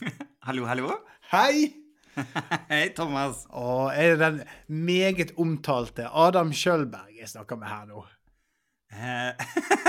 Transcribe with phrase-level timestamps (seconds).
[0.46, 0.90] Hallo, hallo.
[1.32, 1.72] Hei!
[2.70, 3.46] Hei, Thomas.
[3.48, 8.04] Og er det den meget omtalte Adam Schjølberg jeg snakker med her nå?
[8.92, 9.32] Eh,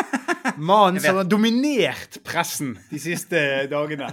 [0.70, 3.40] Mannen som har dominert pressen de siste
[3.72, 4.08] dagene.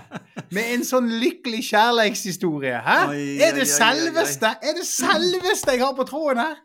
[0.51, 2.81] Med en sånn lykkelig kjærlighetshistorie.
[2.83, 2.99] Hæ?
[3.13, 6.59] Oi, er det oi, oi, selveste Er det selveste jeg har på tråden her?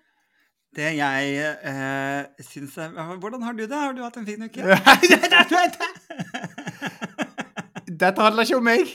[0.75, 2.89] det jeg eh, syns er
[3.21, 3.77] Hvordan har du det?
[3.79, 4.59] Har du hatt en fin uke?
[7.85, 8.91] Dette handler ikke om meg.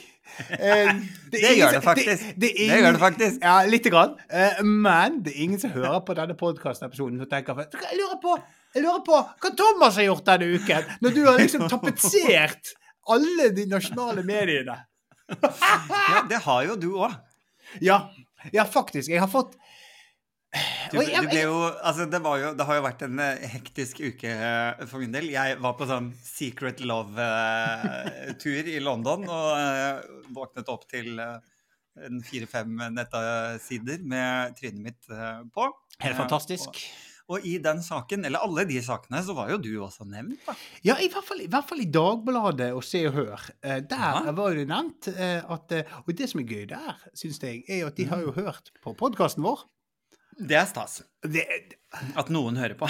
[0.50, 0.92] Eh,
[1.32, 2.24] Det ingen gjør det faktisk.
[2.28, 3.42] Det, Det ingen- gjør det faktisk.
[3.42, 4.14] Ja, lite grann.
[4.30, 8.38] Eh, men det er ingen som hører på denne podkastepisoden og tenker Jeg lurer på
[8.74, 12.70] jeg lurer på hva Thomas har gjort denne uken, når du har liksom tapetsert
[13.10, 14.76] alle de nasjonale mediene.
[15.30, 17.16] Ja, det har jo du òg.
[17.82, 18.00] Ja,
[18.54, 19.10] ja, faktisk.
[19.10, 19.56] Jeg har fått
[20.90, 24.00] Du, du ble jo, altså det, var jo, det har jo vært en eh, hektisk
[24.02, 25.28] uke eh, for min del.
[25.30, 30.00] Jeg var på sånn Secret Love-tur i London og eh,
[30.34, 31.36] våknet opp til eh,
[32.08, 35.68] en fire-fem nettsider med trynet mitt eh, på.
[36.00, 36.82] Helt Eh, fantastisk.
[37.30, 40.40] Og, og i den saken, eller alle de sakene, så var jo du også nevnt,
[40.48, 40.54] da.
[40.86, 43.44] Ja, i hvert fall i, hvert fall i Dagbladet og Se og Hør.
[43.62, 44.32] Eh, der Ja.
[44.34, 47.86] var det nevnt eh, at eh, Og det som er gøy der, syns jeg, er
[47.92, 49.62] at de har jo hørt på podkasten vår.
[50.40, 51.02] Det er stas.
[51.22, 51.42] Det,
[52.16, 52.88] At noen hører på.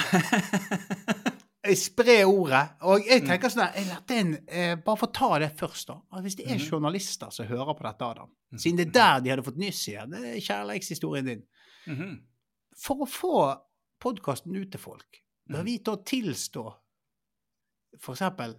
[1.67, 2.62] jeg sprer ordet.
[2.87, 5.98] Og jeg tenker sånn at en, eh, Bare for å ta det først, da.
[6.15, 9.33] At hvis det er journalister som hører på dette, Adam, siden det er der de
[9.34, 11.42] hadde fått nyss i det er kjærlighetshistorien din
[11.89, 12.19] Mhm.
[12.77, 13.37] For å få
[14.01, 16.62] podkasten ut til folk, bør vi da tilstå
[17.98, 18.55] for eksempel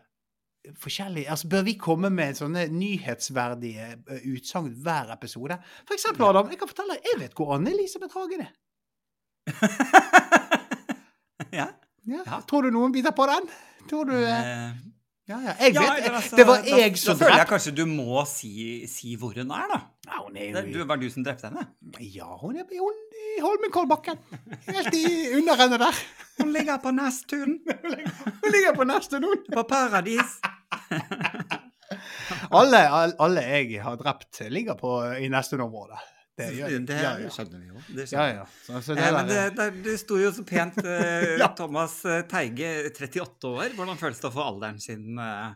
[0.77, 5.57] forskjellig Altså, bør vi komme med sånne nyhetsverdige eh, utsagn hver episode?
[5.87, 8.51] For eksempel, Adam, jeg kan fortelle deg, jeg vet hvor Anne-Elisabeth Hagen er.
[11.59, 11.67] ja.
[12.09, 12.39] Ja.
[12.49, 13.45] Tror du noen biter på den?
[13.89, 14.71] Tror du eh, Eh,
[15.29, 15.53] Ja, ja.
[15.61, 18.23] Jeg vet ja, altså, Det var da- jeg som Da føler jeg kanskje du må
[18.27, 18.51] si,
[18.89, 19.77] si hvor hun er, da.
[20.09, 21.63] ja, hun er Det jo du, var du som drepte henne?
[22.01, 24.17] Ja, hun er hun i Holmenkollbakken.
[24.67, 25.05] Helt i
[25.37, 25.95] underrennet der.
[26.41, 27.59] Hun ligger på Nesttun.
[28.41, 29.37] Hun ligger på Nesttun, hun.
[29.53, 30.39] På Paradis.
[32.51, 32.81] Alle,
[33.19, 34.91] alle, jeg har drept, ligger på
[35.21, 35.95] i neste område.
[36.39, 36.79] Det gjør de.
[36.87, 37.31] Det ja, ja.
[37.33, 37.81] skjønner vi jo.
[37.97, 38.45] Det Ja, ja.
[38.65, 41.51] Så, så det Eh, men det, det, det sto jo så pent eh, Ja.
[41.57, 43.75] Thomas eh, Teige, 38 år.
[43.77, 45.53] Hvordan føles det å få alderen sin eh,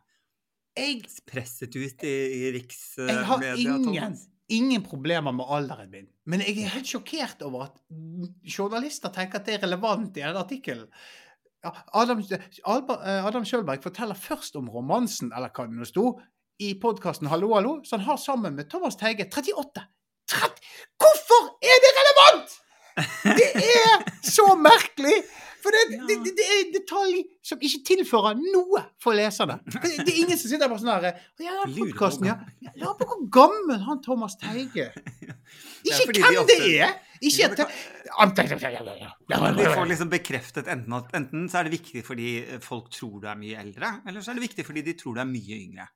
[0.76, 4.26] jeg, presset ut i, i jeg har ingen, Thomas?
[4.52, 6.10] ingen problemer med alderen min.
[6.28, 7.80] Men jeg er helt sjokkert over at
[8.44, 10.86] journalister tenker at det er relevant i en artikkel.
[11.66, 16.12] Adam, eh, Adam Schjølberg forteller først om romansen, eller hva det nå sto,
[16.62, 19.26] i podkasten Hallo, hallo, som han har sammen med Thomas Teige.
[19.32, 19.88] 38!
[20.32, 20.70] 30.
[21.02, 22.60] Hvorfor er det relevant?!
[23.38, 25.18] Det er så merkelig!
[25.66, 29.56] For det, det, det, det er detalj som ikke tilfører noe for leserne.
[29.66, 32.36] Det, det er ingen som sitter bare sånn her «Å, Ja, på podkasten, ja.
[32.84, 34.92] hvor på hvor gammel han Thomas Teige
[35.90, 36.94] Ikke hvem de det er!
[37.26, 37.50] Ikke
[39.58, 42.30] Vi får liksom bekreftet enten at enten så er det viktig fordi
[42.62, 45.24] folk tror du er mye eldre, eller så er det viktig fordi de tror du
[45.26, 45.90] er mye yngre.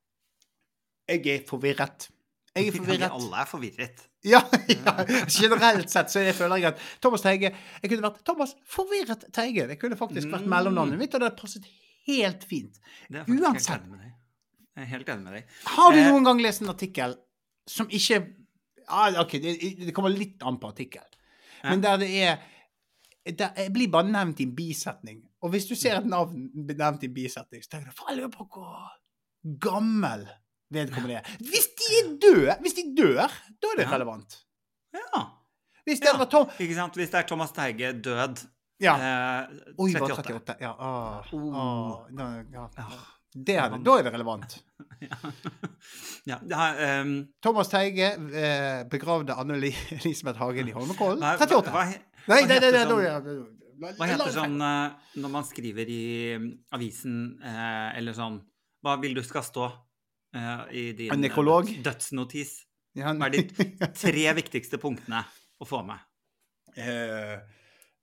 [1.14, 2.10] Jeg er forvirret.
[2.56, 3.12] Jeg er Vi forvirret.
[3.14, 4.09] alle er forvirret.
[4.28, 4.94] Ja, ja,
[5.32, 9.68] generelt sett så jeg føler jeg at Thomas Teige Jeg kunne vært Thomas Forvirret Teige.
[9.70, 10.50] Det kunne faktisk vært Mm.
[10.56, 11.70] mellomnavnet mitt, og det hadde passet
[12.10, 12.80] helt fint.
[13.10, 13.86] Det Uansett.
[14.76, 15.46] Jeg er helt enig med deg.
[15.76, 16.10] Har du Eh.
[16.12, 17.16] noen gang lest en artikkel
[17.68, 18.20] som ikke
[18.90, 21.04] ah, OK, det, det kommer litt an på artikkel,
[21.64, 22.40] men der det er
[23.30, 25.20] der Jeg blir bare nevnt i en bisetning.
[25.44, 28.24] Og hvis du ser et navn nevnt i en bisetning, så tenker du faen, jeg
[28.24, 28.90] lurer på hvor
[29.64, 30.24] gammel
[30.72, 31.30] vedkommende er.
[31.40, 33.28] Hvis de er døde, hvis de dør,
[33.62, 34.38] da er det relevant.
[34.94, 35.22] Ja.
[35.86, 36.26] Hvis det Ja.
[36.26, 36.94] Tom Ikke sant?
[36.98, 38.44] Hvis det er Thomas Teige død
[38.82, 38.94] Ja.
[38.96, 39.48] eh,
[39.78, 40.36] Oi, bare 38.
[40.36, 40.56] 38.
[40.62, 40.72] Ja.
[40.80, 41.56] Åh, Oh.
[41.56, 42.08] Åh.
[42.18, 42.68] da, ja.
[42.78, 42.86] Ja.
[43.36, 44.60] Det hadde, da er det relevant.
[46.28, 51.24] Ja, ja ehm, Thomas Teige eh, begravde Anne-Elisabeth Hagen i Holmenkollen.
[51.24, 51.72] 38.
[51.72, 51.86] Hva, hva,
[52.28, 54.92] Nei, nei, nei, det, sånn- hva heter sånn eh,
[55.24, 56.02] når man skriver i
[56.38, 58.42] mm, avisen eh, eller sånn
[58.84, 59.70] Hva vil du skal stå
[60.72, 62.52] i din eh, dødsnotis?
[63.00, 63.44] Hva er de
[64.04, 65.24] tre viktigste punktene
[65.60, 66.02] å få med?
[66.78, 67.38] Eh,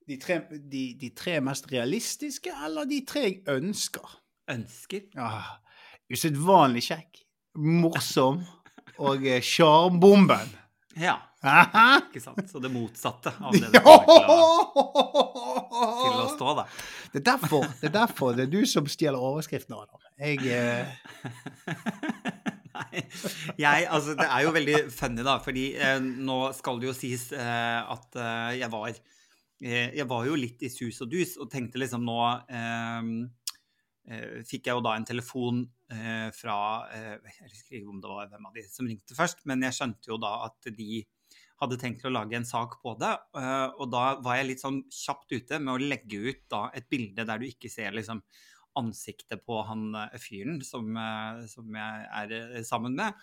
[0.07, 4.17] de, tre, de, de tre mest realistiske, eller de tre jeg ønsker?
[4.51, 5.07] Ønsker?
[5.19, 5.57] Ah,
[6.07, 7.23] Usedvanlig kjekk,
[7.59, 8.39] morsom
[9.03, 10.53] og eh, sjarmbomben.
[10.97, 11.15] Ja,
[12.07, 12.41] ikke sant?
[12.49, 15.25] Så det motsatte av det det kommer til å,
[16.01, 16.65] til å stå, da.
[17.13, 20.01] Det er derfor det er derfor det er du som stjeler overskriften, Adam.
[20.17, 20.85] Jeg eh,
[22.77, 23.03] Nei,
[23.57, 27.29] jeg, altså det er jo veldig funny, da, fordi eh, nå skal det jo sies
[27.33, 31.49] eh, at eh, jeg var eh, Jeg var jo litt i sus og dus og
[31.53, 32.19] tenkte liksom nå
[32.49, 33.01] eh,
[34.47, 35.61] fikk jeg jo da en telefon
[35.91, 36.57] eh, fra
[36.95, 39.75] eh, Jeg husker ikke om det var hvem av de som ringte først, men jeg
[39.75, 41.01] skjønte jo da at de
[41.57, 43.13] hadde tenkt å lage en sak på det.
[43.41, 46.87] eh, og da var jeg litt sånn kjapt ute med å legge ut da et
[46.89, 48.21] bilde der du ikke ser liksom
[48.77, 53.17] ansiktet på han eh, fyren som, eh, som jeg er eh, sammen med.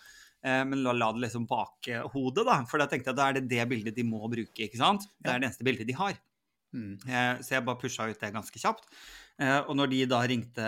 [0.45, 2.59] Eh, Men la, la det liksom bak eh, hodet, da.
[2.69, 4.67] For da tenkte jeg at da er det det bildet de må bruke.
[4.67, 5.07] ikke sant?
[5.17, 6.19] Det er det eneste bildet de har.
[6.75, 6.95] Mm.
[7.45, 8.89] Så jeg bare pusha ut det ganske kjapt.
[9.39, 10.65] Eh, Og når de da ringte,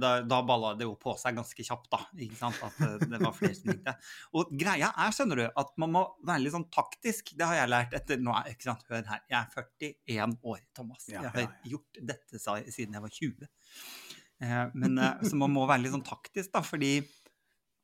[0.00, 2.00] da, da balla det jo på seg ganske kjapt, da.
[2.24, 2.56] ikke sant?
[2.64, 3.94] At eh, det var flere som ringte.
[4.38, 7.34] Og greia er, skjønner du, at man må være litt sånn taktisk.
[7.36, 8.86] Det har jeg lært etter nå, ikke sant?
[8.88, 9.68] Hør her, jeg er
[10.08, 11.08] 41 år, Thomas.
[11.12, 13.48] Jeg har gjort dette siden jeg var 20.
[14.40, 16.96] Eh, Men så man må være litt sånn taktisk, da, fordi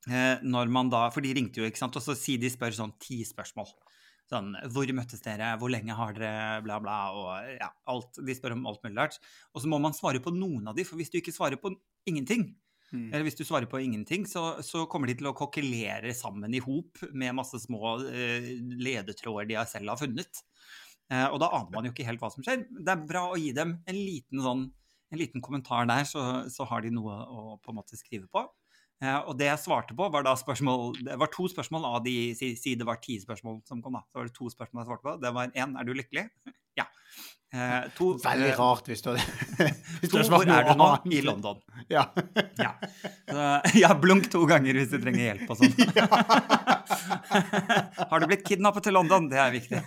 [0.05, 2.91] når man da For de ringte jo, ikke sant, og så sier de spør sånn
[3.01, 3.71] ti spørsmål.
[4.31, 5.53] Sånn Hvor møttes dere?
[5.61, 6.61] Hvor lenge har dere?
[6.65, 6.99] Bla, bla.
[7.13, 8.21] Og ja, alt.
[8.25, 9.19] De spør om alt mulig rart.
[9.53, 11.75] Og så må man svare på noen av de, for hvis du ikke svarer på
[12.09, 12.55] ingenting,
[12.95, 13.09] Mm.
[13.11, 16.63] eller hvis du svarer på ingenting, så, så kommer de til å kokkelere sammen i
[16.63, 18.49] hop med masse små uh,
[18.87, 20.43] ledetråder de selv har funnet.
[21.11, 22.67] Uh, og da aner man jo ikke helt hva som skjer.
[22.71, 24.69] Det er bra å gi dem en liten, sånn,
[25.11, 28.45] en liten kommentar der, så, så har de noe å på en måte skrive på.
[29.03, 32.15] Eh, og det jeg svarte på, var da spørsmål Det var to spørsmål av de
[32.39, 34.05] Si, si det var ti spørsmål som kom, da.
[34.09, 35.17] Så var det to spørsmål jeg svarte på.
[35.23, 36.29] Det var én Er du lykkelig?
[36.81, 36.87] ja.
[37.55, 39.23] Eh, to, Veldig eh, rart hvis du hadde
[40.31, 40.89] hvor er du nå?
[41.11, 41.61] I London.
[41.91, 42.09] Ja.
[42.65, 42.71] Ja.
[43.29, 43.45] Så,
[43.81, 45.73] ja, blunk to ganger hvis du trenger hjelp og sånn.
[48.11, 49.27] Har du blitt kidnappet til London?
[49.31, 49.81] Det er viktig.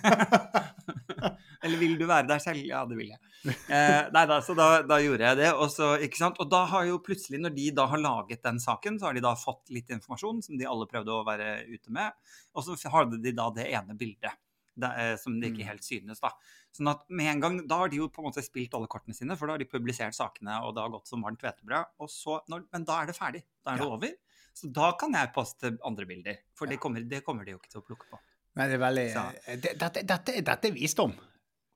[1.68, 2.64] Eller vil du være der selv?
[2.66, 3.20] Ja, det vil jeg.
[3.48, 5.52] Eh, nei da, så da, da gjorde jeg det.
[5.54, 6.40] Og, så, ikke sant?
[6.44, 9.24] og da har jo plutselig, når de da har laget den saken, så har de
[9.24, 12.16] da fått litt informasjon som de alle prøvde å være ute med.
[12.56, 14.36] Og så hadde de da det ene bildet.
[14.78, 15.70] Det, eh, som det ikke Mm.
[15.72, 16.30] helt synes, da.
[16.78, 19.16] Sånn at med en gang, Da har de jo på en måte spilt alle kortene
[19.16, 21.86] sine, for da har de publisert sakene, og det har gått som varmt hvetebrød.
[22.00, 23.44] og så- når- Men da er det ferdig.
[23.66, 23.92] Da er det Ja.
[23.94, 24.12] over.
[24.54, 26.38] Så da kan jeg poste andre bilder.
[26.54, 26.72] For Ja.
[26.72, 28.20] det, kommer, det kommer de jo ikke til å plukke på.
[28.56, 31.14] Nei, det er veldig det, dette, dette, dette er visdom.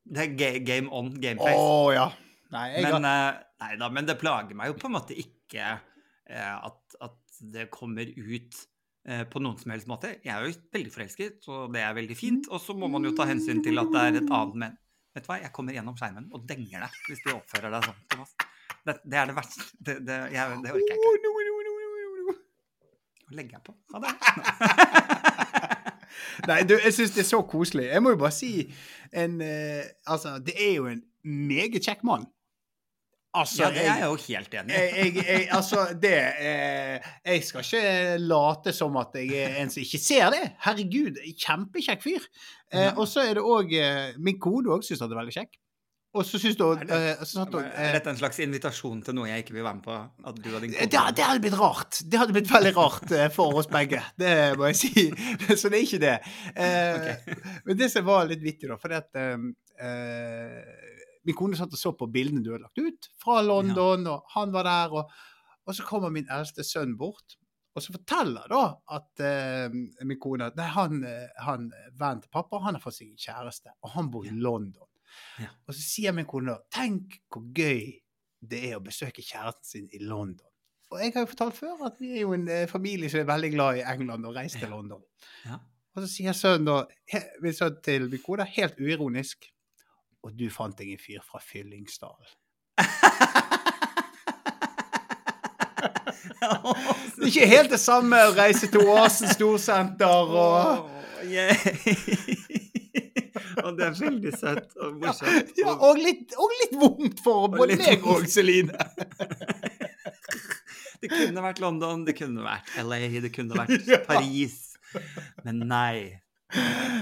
[0.04, 1.96] Det er game on, game Å face.
[1.96, 2.10] ja.
[2.52, 5.16] Nei, jeg men, har, eh, nei da, men det plager meg jo på en måte
[5.16, 8.58] ikke uh, at, at det kommer ut
[9.08, 10.18] uh, på noen som helst måte.
[10.26, 12.50] Jeg er jo veldig forelsket, og det er veldig fint.
[12.52, 14.80] Og så må man jo ta hensyn til at det er et annet men.
[15.12, 18.04] Vet du hva, jeg kommer gjennom skjermen og denger deg hvis de oppfører deg sånn.
[18.14, 18.36] Thomas.
[18.88, 19.66] Det, det er det verste.
[19.76, 21.32] Det, det, jeg, det orker jeg ikke.
[22.32, 22.38] Oh.
[23.32, 23.76] Nå legger jeg på.
[23.92, 25.58] Ha det.
[26.48, 27.88] Nei, du, jeg syns det er så koselig.
[27.92, 28.52] Jeg må jo bare si
[29.14, 32.28] en eh, Altså, det er jo en meget kjekk mann.
[33.34, 35.46] Altså, Ja, det er jeg jo helt enig i.
[35.56, 36.12] altså, det
[36.44, 40.42] eh, Jeg skal ikke late som at jeg er en som ikke ser det.
[40.66, 42.26] Herregud, kjempekjekk fyr.
[42.74, 45.61] Eh, og så er det òg eh, Min kode òg syns han er veldig kjekk.
[46.14, 49.16] Og så syns du Er det- eh, så Er eh, dette en slags invitasjon til
[49.16, 49.96] noe jeg ikke vil være med på?
[50.28, 52.02] At du og din det, det hadde blitt rart.
[52.04, 54.02] Det hadde blitt veldig rart eh, for oss begge.
[54.20, 55.06] Det må jeg si.
[55.60, 56.18] Så det er ikke det.
[56.56, 57.38] Eh, Ok.
[57.66, 59.38] Men det som var litt vittig, da, fordi at eh,
[61.24, 64.52] Min kone satt og så på bildene du hadde lagt ut fra London, og han
[64.52, 64.96] var der.
[64.98, 65.12] Og,
[65.68, 67.38] og så kommer min eldste sønn bort,
[67.76, 68.64] og så forteller da
[68.98, 70.98] at uh, min kone at nei, han,
[71.46, 74.90] han vennen til pappa han har fått seg kjæreste, og han bor i London.
[75.42, 75.50] Ja.
[75.68, 77.92] Og så sier min kone da tenk hvor gøy
[78.42, 80.48] det er å besøke kjæresten sin i London.
[80.92, 83.30] Og jeg har jo fortalt før at vi er jo en eh, familie som er
[83.30, 85.04] veldig glad i England og reiser til London.
[85.46, 85.62] Ja.
[85.96, 86.78] Og så sier sønnen da,
[87.44, 89.50] min sønn til min kone, helt uironisk
[90.24, 92.28] Og du fant deg en fyr fra Fyllingsdalen.
[97.18, 102.38] Det er ikke helt det samme å reise til Oasen storsenter og yeah.
[103.68, 105.52] Og det er veldig søtt og morsomt.
[105.60, 108.26] ja, og, litt, og litt vondt for Og både litt meg og.
[108.32, 108.76] Celine.
[111.02, 113.98] Det kunne vært London, det kunne vært LA, det kunne vært Ja.
[114.06, 114.76] Paris.
[115.42, 116.20] Men nei.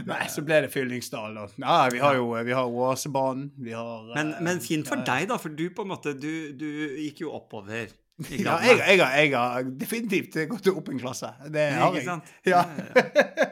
[0.07, 1.47] Nei, så ble det Fyllingsdal, da.
[1.59, 3.49] Ja, vi har jo vi har Oasebanen.
[3.59, 6.29] Vi har Men, eh, men fint for deg, da, for du på en måte Du,
[6.55, 6.67] du
[7.01, 7.89] gikk jo oppover
[8.29, 11.33] Ja, jeg, jeg, jeg har definitivt gått opp en klasse.
[11.51, 12.07] Det har Ikke jeg.
[12.07, 12.31] sant?
[12.47, 12.63] Ja.
[12.69, 13.47] Ja,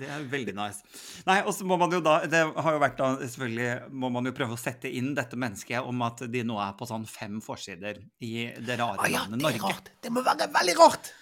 [0.00, 0.82] det er veldig nice.
[1.26, 4.28] Nei, og så må man jo da Det har jo vært da Selvfølgelig må man
[4.28, 7.40] jo prøve å sette inn dette mennesket om at de nå er på sånn fem
[7.44, 9.92] forsider i det rare ah, ja, landet det er rart.
[10.02, 11.12] Det må være veldig rart.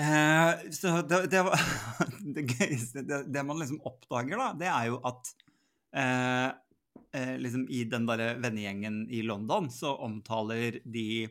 [0.00, 1.44] Eh, så det, det
[2.36, 5.32] Det gøyeste det, det man liksom oppdager, da, det er jo at
[5.98, 6.48] eh,
[7.16, 11.26] eh, liksom i den derre vennegjengen i London så omtaler de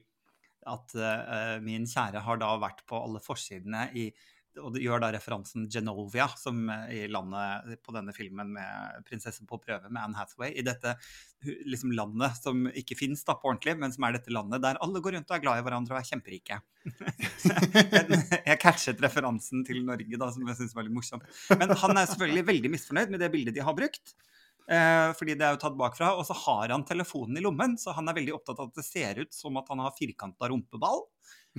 [0.70, 4.10] at eh, min kjære har da vært på alle forsidene i
[4.58, 9.48] og det gjør da referansen Genovia, som eh, i landet på denne filmen med 'Prinsessen
[9.50, 10.54] på prøve' med Anne Hathaway.
[10.58, 10.96] I dette
[11.70, 15.16] liksom landet som ikke fins på ordentlig, men som er dette landet der alle går
[15.18, 16.60] rundt og er glad i hverandre og er kjemperike.
[18.50, 21.24] jeg catchet referansen til Norge, da, som jeg syns var litt morsom.
[21.56, 24.18] Men han er selvfølgelig veldig misfornøyd med det bildet de har brukt.
[24.70, 26.14] Eh, fordi det er jo tatt bakfra.
[26.20, 28.86] Og så har han telefonen i lommen, så han er veldig opptatt av at det
[28.86, 31.06] ser ut som at han har firkanta rumpeball.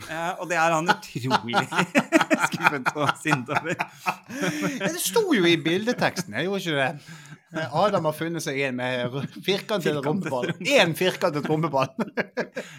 [0.09, 1.65] Eh, og det er han utrolig
[2.51, 3.75] skuffet og sint over.
[4.81, 7.19] Det sto jo i bildeteksten, jeg gjorde ikke det?
[7.53, 10.53] Eh, Adam har funnet seg en med firkantet rumpeball.
[10.61, 11.91] Én firkantet rumpeball.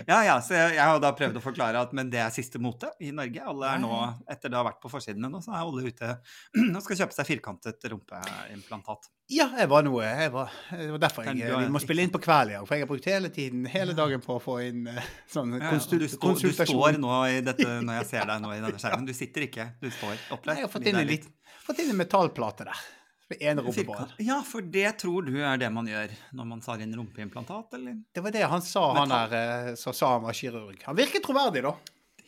[0.07, 2.59] Ja, ja, så jeg, jeg har da prøvd å forklare at men det er siste
[2.61, 3.43] mote i Norge.
[3.51, 3.91] Alle er nå,
[4.31, 6.13] etter det har vært på forsidene nå, så er alle ute
[6.77, 9.11] og skal kjøpe seg firkantet rumpeimplantat.
[9.31, 12.19] Ja, jeg var noe jeg var, Det var derfor jeg, vi må spille inn på
[12.23, 12.65] kveld i dag.
[12.67, 14.87] For jeg har brukt hele tiden, hele dagen på å få inn
[15.31, 18.31] sånn sånn Ja, og konsul du, står, du står nå i dette, når jeg ser
[18.31, 19.07] deg nå i denne skjermen.
[19.07, 20.61] Du sitter ikke, du står oppreist.
[20.61, 21.29] Jeg har fått inn en, litt,
[21.65, 22.83] fått inn en metallplate der.
[23.31, 24.11] Med én rumpeball.
[24.19, 27.95] Ja, for det tror du er det man gjør når man tar inn rumpeimplantat, eller?
[28.13, 30.81] Det var det han sa, han der eh, som sa han var kirurg.
[30.89, 31.75] Han virker troverdig, da.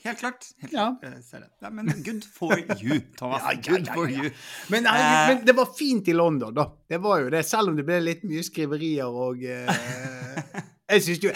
[0.03, 0.45] Helt klart.
[0.59, 0.89] Helt Ja.
[0.99, 1.45] klart.
[1.63, 3.41] Ja, men good for you, Thomas.
[3.45, 4.31] Ja, ja, Good for you.
[4.69, 5.35] Men, herregud, Eh.
[5.37, 6.65] men det var fint i London, da.
[6.89, 9.71] Det var jo det, selv om det ble litt mye skriverier og eh,
[10.93, 11.31] Jeg syns jo,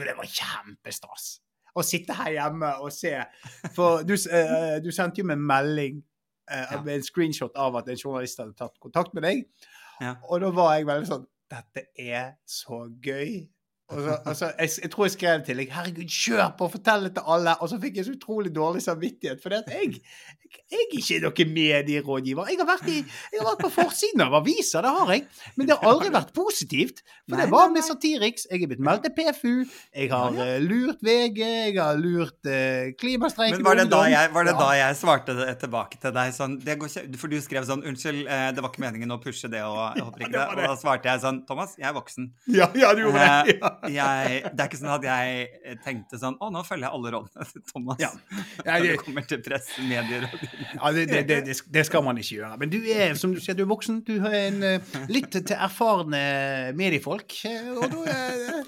[0.00, 1.38] jo det var kjempestas
[1.78, 3.12] å sitte her hjemme og se.
[3.76, 6.17] For du, eh, du sendte jo meg melding eh,
[6.50, 6.80] Ja.
[6.82, 9.44] med en screenshot av at en journalist hadde tatt kontakt med deg.
[10.00, 10.16] Ja.
[10.28, 13.46] Og da var jeg veldig sånn Dette er så gøy.
[13.88, 17.14] Og så, altså, jeg, jeg tror jeg skrev til deg 'Herregud, kjør på, fortell det
[17.16, 19.40] til alle.' Og så fikk jeg så utrolig dårlig samvittighet.
[19.42, 20.02] For jeg,
[20.48, 22.48] jeg, jeg er ikke noen medierådgiver.
[22.52, 22.98] Jeg har, vært i,
[23.32, 25.24] jeg har vært på forsiden av aviser, det har jeg.
[25.56, 27.02] Men det har aldri vært positivt.
[27.28, 27.84] For det var med.
[27.88, 28.46] Satiriks.
[28.50, 29.52] Jeg er blitt meldt til PFU.
[29.94, 31.38] Jeg har eh, lurt VG.
[31.40, 34.58] Jeg har lurt uh, Klimastreiken Men var det, da jeg, var det Ja.
[34.60, 37.82] da jeg svarte det tilbake til deg sånn det går ikke, For du skrev sånn
[37.86, 40.56] 'Unnskyld, eh, det var ikke meningen å pushe det', og jeg håper ikke det Og
[40.62, 42.28] da svarte jeg sånn 'Thomas, jeg er voksen'.
[42.54, 43.54] Ja, ja, du gjorde det.
[43.54, 44.08] Eh, Ja.
[44.24, 47.12] Jeg, det er ikke sånn at jeg eh, tenkte sånn 'Å, nå følger jeg alle
[47.16, 48.02] rådene til Thomas'.
[48.02, 48.10] Ja.
[48.64, 50.37] Når Nei, det det, kommer til press, medier og
[50.74, 52.56] Ja, det, det, det, det- skal man ikke gjøre.
[52.60, 54.02] Men du er, som du sier, du er voksen.
[54.06, 56.24] Du har en, eh, litt til erfarne
[56.78, 57.38] mediefolk.
[57.48, 58.64] eh, Og du er...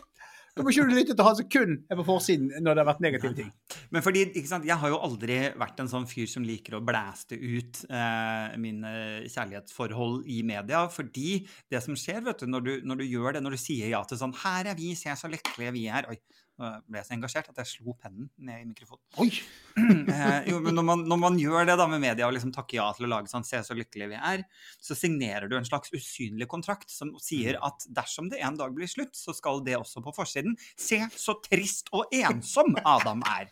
[0.57, 3.03] da må ikke lytte til han som kun er på forsiden når det har vært
[3.05, 3.53] negative ting.
[3.95, 6.83] Men fordi, ikke sant, jeg har jo aldri vært en sånn fyr som liker å
[6.85, 8.91] blæste ut eh, mine
[9.31, 13.43] kjærlighetsforhold i media, fordi det som skjer, vet du, når du, når du gjør det,
[13.47, 16.19] når du sier ja til sånn 'Her er vi, se så lykkelige vi er' Oi,
[16.61, 19.02] ble jeg så engasjert at jeg slo pennen ned i mikrofonen.
[19.25, 19.31] Oi!
[20.11, 22.76] Eh, jo, men når man, når man gjør det da med media og liksom takker
[22.81, 24.43] ja til å lage sånn 'Se så lykkelige vi er',
[24.83, 28.90] så signerer du en slags usynlig kontrakt som sier at dersom det en dag blir
[28.90, 33.49] slutt, så skal det også på forsiden 'Se så trist og ensom Adam er'.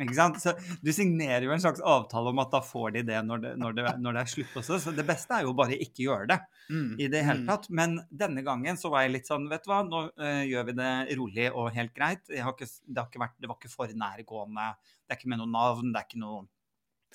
[0.00, 0.36] Ikke sant?
[0.40, 0.52] Så
[0.84, 3.76] du signerer jo en slags avtale om at da får de det når det, når
[3.76, 4.78] det, når det er slutt også.
[4.80, 6.96] Så det beste er jo bare ikke gjøre det Mm.
[6.98, 7.46] i det hele Mm.
[7.46, 7.68] tatt.
[7.70, 10.72] Men denne gangen så var jeg litt sånn, vet du hva, nå uh, gjør vi
[10.80, 12.24] det rolig og helt greit.
[12.28, 14.68] Har ikke, det, har ikke vært, det var ikke for nærgående.
[15.06, 16.46] Det er ikke med noe navn, det er ikke noe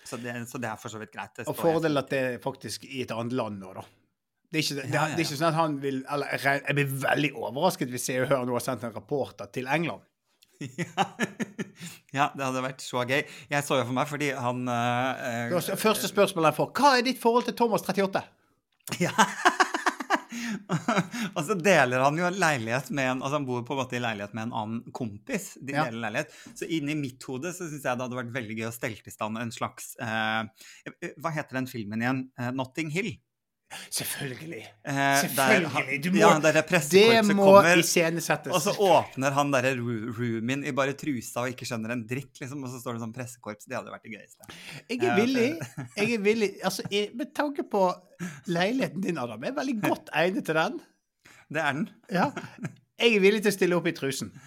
[0.05, 1.41] Så det, så det er for så vidt greit.
[1.45, 3.83] Og fordelen at det er faktisk i et annet land nå, da.
[4.51, 6.75] Det er, ikke, det, Ja, ja, det er ikke sånn at han vil eller, jeg
[6.75, 10.01] blir veldig overrasket hvis jeg hører nå har sendt en rapporter til England.
[10.61, 11.05] Ja.
[12.13, 13.21] ja, det hadde vært så gøy.
[13.51, 16.71] Jeg så jo for meg fordi han uh, var Første spørsmål jeg får.
[16.79, 18.23] Hva er ditt forhold til Thomas 38?
[18.99, 19.11] Ja.
[21.35, 24.01] og så deler han jo leilighet med en Altså han bor på en måte i
[24.03, 25.53] leilighet med en annen kompis.
[25.61, 25.85] De Ja.
[25.87, 26.33] deler leilighet.
[26.57, 29.15] Så inni mitt hode så syns jeg det hadde vært veldig gøy å stelte i
[29.15, 30.43] stand en slags eh,
[31.21, 32.23] Hva heter den filmen igjen?
[32.39, 33.13] Eh, Notting Hill.
[33.91, 34.61] Selvfølgelig.
[34.85, 37.77] Eh, Selvfølgelig, du må- ja, der Det må kommer.
[37.79, 38.51] iscenesettes.
[38.53, 42.39] Og så åpner han derre ro- roomien i bare trusa og ikke skjønner en dritt,
[42.41, 42.63] liksom.
[42.63, 43.65] Og så står det sånn pressekorps.
[43.67, 44.51] Det hadde vært det gøyeste.
[44.89, 45.59] Jeg er villig.
[45.97, 46.51] Jeg er villig.
[46.63, 47.85] Altså, jeg, med tanke på
[48.47, 50.79] leiligheten din, Adam, jeg er veldig godt egnet til den.
[51.51, 51.89] Det er den.
[52.11, 52.31] Ja.
[53.01, 54.31] Jeg er villig til å stille opp i trusen.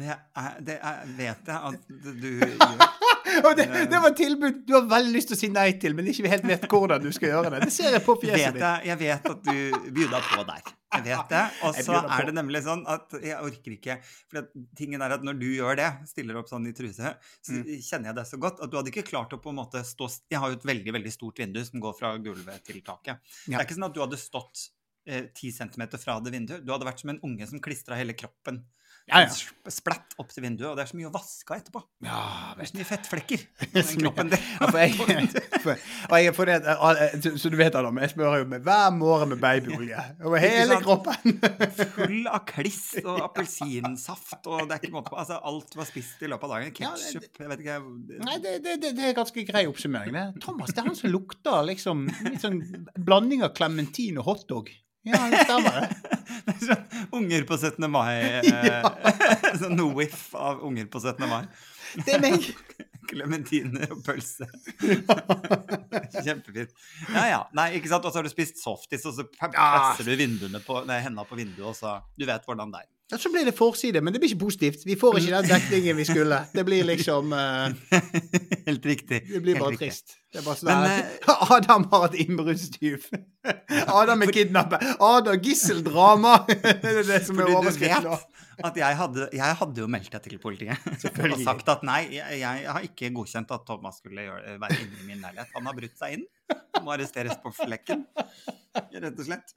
[0.00, 2.88] Det er, det er, vet jeg at du gjør.
[3.56, 6.08] Det, det var et tilbud du har veldig lyst til å si nei til, men
[6.10, 7.60] ikke helt vet hvordan du skal gjøre det.
[7.68, 8.64] Det ser jeg på fjeset ditt.
[8.64, 10.70] jeg, jeg vet at du begynner på der.
[10.96, 11.42] Jeg vet det.
[11.68, 13.96] Og så er det nemlig sånn at jeg orker ikke
[14.32, 14.48] For
[14.80, 17.12] tingen er at når du gjør det, stiller opp sånn i truse,
[17.44, 17.70] så Mm.
[17.86, 20.08] kjenner jeg det så godt at du hadde ikke klart å på en måte stå
[20.32, 23.20] Jeg har jo et veldig, veldig stort vindu som går fra gulvet til taket.
[23.46, 24.66] Det er ikke sånn at du hadde stått
[25.06, 26.66] eh, ti centimeter fra det vinduet.
[26.66, 28.64] Du hadde vært som en unge som klistra hele kroppen
[29.10, 29.32] Ja, ja.
[29.34, 31.80] Sp- Splatt opp til vinduet, og det er så mye å vaske etterpå.
[32.02, 32.20] Ja,
[32.56, 33.42] Det er så mye fettflekker.
[33.60, 34.40] på Den kroppen din.
[37.20, 40.78] Det, så, du vet, Adam, jeg smører jo med hver morgen med babyolje over hele
[40.82, 41.36] kroppen.
[41.94, 45.20] Full av kliss og appelsinsaft, og det er ikke måte på.
[45.20, 46.74] Altså, alt var spist i løpet av dagen.
[46.80, 47.78] Ketsjup, jeg vet ikke
[48.26, 50.16] Nei, det, det, det, det er ganske grei oppsummering.
[50.16, 50.26] det.
[50.44, 52.60] Thomas, det er han som lukter liksom litt sånn
[52.98, 54.72] blanding av klementin og hotdog.
[55.08, 55.86] Ja, det stemmer
[56.46, 56.54] det.
[56.54, 57.90] Er sånn unger på 17.
[57.90, 58.14] mai.
[58.70, 58.94] Ja.
[59.60, 61.26] sånn whiff av unger på 17.
[61.30, 61.44] mai.
[62.04, 62.46] Det er meg.
[63.10, 64.46] Klementiner og pølse.
[66.20, 66.70] Kjempefint.
[67.10, 67.40] Ja, ja.
[67.58, 68.06] Nei, ikke sant.
[68.06, 71.38] Og så har du spist softis, og så presser du vinduene på, nei, hendene på
[71.40, 72.90] vinduet, og så Du vet hvordan det er.
[73.10, 74.84] Ja, så blir det forside, men det blir ikke positivt.
[74.86, 76.36] Vi får ikke den dekningen vi skulle.
[76.54, 77.96] Det blir liksom uh,
[78.68, 79.24] Helt riktig.
[79.26, 80.14] Det blir bare trist.
[80.30, 83.08] Det er bare sånn Men, der, Adam har et innbruddstyv.
[84.00, 84.84] Adam er kidnappet.
[85.02, 86.36] Adam gisseldrama.
[86.46, 88.18] Det er det som er overskriften nå.
[88.70, 92.42] at jeg hadde, jeg hadde jo meldt deg til politiet og sagt at nei, jeg,
[92.44, 95.50] jeg har ikke godkjent at Thomas skulle gjøre, være inne i min leilighet.
[95.56, 96.28] Han har brutt seg inn.
[96.84, 98.06] Må arresteres på flekken,
[98.76, 99.56] rett og slett.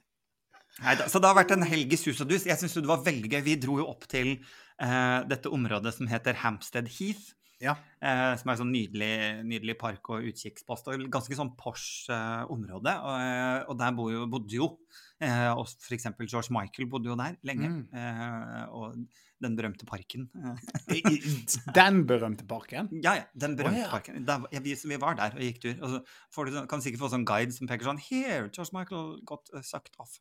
[0.82, 2.48] Neida, så det har vært en helg i sus og dus.
[2.48, 3.40] Jeg syns det var veldig gøy.
[3.46, 7.34] Vi dro jo opp til eh, dette området som heter Hampstead Heath.
[7.62, 7.76] Ja.
[8.02, 9.14] Eh, som er sånn nydelig,
[9.46, 10.90] nydelig park og utkikkspost.
[10.90, 12.96] og Ganske sånn Porsche eh, område.
[12.98, 14.72] Og, eh, og der bo jo, bodde jo
[15.24, 17.68] eh, og eksempel George Michael bodde jo der lenge.
[17.68, 17.84] Mm.
[17.92, 18.98] Eh, og
[19.44, 20.28] den berømte parken.
[20.40, 21.02] eh,
[21.76, 22.88] Den berømte parken.
[23.04, 23.90] ja, ja, den berømte oh, ja.
[23.90, 24.22] parken.
[24.24, 25.74] Der, ja, vi, vi var der og gikk tur.
[25.82, 26.00] Og så
[26.32, 29.20] får du, sånn- kan du sikkert få sånn guide som peker sånn Here, George Michael
[29.28, 30.16] got uh, sucked off.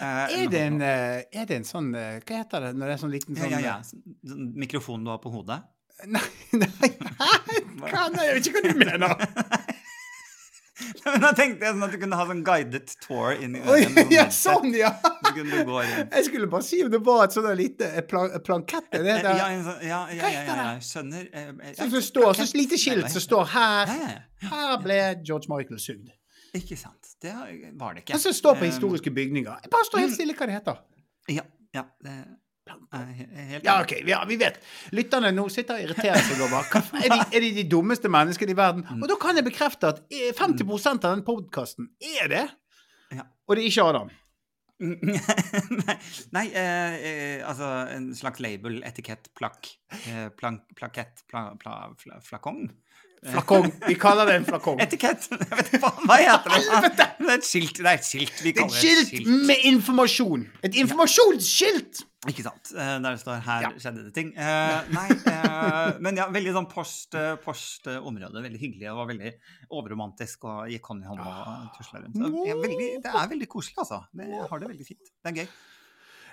[0.00, 3.02] Eh, Er det en, eh, er det en sånn Hva heter det når det er
[3.06, 3.78] sånn liten sånn ja, ja.
[3.78, 4.28] ja.
[4.28, 5.62] sånn Mikrofon du har på hodet?
[6.06, 6.20] Nei,
[6.54, 6.90] nei,
[7.80, 8.04] hva?
[8.14, 9.14] Nei, jeg vet ikke hva du mener.
[11.04, 13.80] Men da tenkte jeg sånn at du kunne ha sånn guided tour inn i Oi,
[14.14, 14.92] ja, sånn, ja.
[15.38, 18.88] Jeg skulle bare si om det var et sånt lite eh, plan plankett.
[18.92, 19.42] Det Ja, der.
[19.66, 21.24] sånn- ja, ja, ja, ja, jeg skjønner.
[21.28, 23.92] Så eh, ja, står, så lite skilt som står her.
[23.92, 24.48] Ja, ja, ja.
[24.54, 26.10] Her ble George Michael sugd.
[26.56, 27.14] Ikke sant.
[27.22, 27.34] Det
[27.76, 28.14] var det ikke.
[28.14, 29.68] Det så står på Eh, historiske bygninger.
[29.70, 30.82] Bare stå helt stille hva det heter.
[31.28, 31.44] Ja.
[31.74, 32.18] ja det
[33.64, 34.60] Ja, OK, ja, vi vet.
[34.96, 36.68] Lytterne nå sitter og irriterer seg over
[37.02, 38.86] er de, er de de dummeste menneskene i verden.
[38.86, 39.02] Mm.
[39.02, 42.46] Og da kan jeg bekrefte at eh, 50% av den podkasten er det.
[43.14, 43.28] Ja.
[43.48, 44.10] Og det er ikke Adam.
[44.78, 45.94] nei,
[46.36, 49.66] nei eh, eh, altså en slags label, etikett, plakk,
[50.06, 52.68] eh, plank, plakett, pla, pla, pla, flakong?
[53.26, 53.66] Flakong.
[53.88, 54.78] Vi kaller det en flakong.
[54.80, 55.26] Etikett!
[55.30, 57.06] Jeg vet ikke hva, heter det?
[57.18, 57.76] Det er et skilt.
[57.80, 58.42] Det er et skilt.
[58.44, 59.46] Vi Det er kaller et det et skilt skilt.
[59.48, 60.44] med informasjon.
[60.68, 62.04] Et informasjonsskilt!
[62.28, 62.72] Ikke sant.
[62.74, 63.68] Eh, Der det står 'her Ja.
[63.78, 64.32] skjedde det ting'.
[64.34, 68.42] Uh, nei, uh, men ja, veldig sånn post, post område.
[68.42, 69.32] Veldig hyggelig og veldig
[69.70, 72.14] overromantisk og gikk hånd i hånd og tusla rundt.
[72.14, 74.02] Det er veldig, det er veldig koselig, altså.
[74.14, 75.10] Det, har det veldig fint.
[75.24, 75.48] Det er gøy.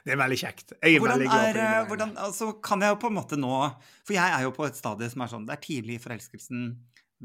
[0.05, 0.75] Det er veldig kjekt.
[0.77, 1.85] Jeg er Hvordan veldig glad for eh, det.
[1.89, 3.53] hvordan, altså, kan jeg jo på en måte nå
[4.05, 6.67] For jeg er jo på et stadie som er sånn Det er tidlig i forelskelsen.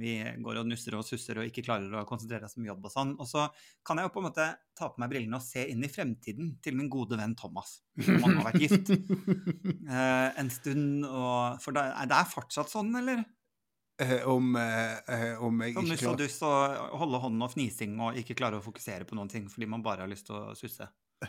[0.01, 2.93] Vi går og nusser og susser og ikke klarer å konsentrere oss om jobb og
[2.95, 3.11] sånn.
[3.21, 3.49] Og så
[3.85, 4.47] kan jeg jo på en måte
[4.79, 7.81] ta på meg brillene og se inn i fremtiden til min gode venn Thomas.
[8.01, 11.05] Som han har vært gift uh, en stund.
[11.05, 13.27] Og, for da, er det fortsatt sånn, eller?
[14.01, 17.99] Eh, om, eh, eh, om jeg ikke nuss og dus og holde hånden og fnising
[18.01, 20.55] og ikke klare å fokusere på noen ting fordi man bare har lyst til å
[20.57, 20.87] susse.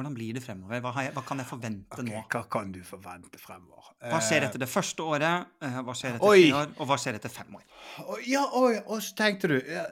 [0.00, 0.80] Hvordan blir det fremover?
[0.80, 2.24] Hva, jeg, hva kan jeg forvente okay, nå?
[2.32, 3.90] Hva kan du forvente fremover?
[4.00, 5.46] Hva skjer Eh, etter det første året?
[5.60, 6.42] eh, Hva skjer etter Oi.
[6.48, 6.70] tre år?
[6.80, 7.64] Og hva skjer etter fem år?
[8.26, 9.84] Ja, oi, og så tenkte du ja.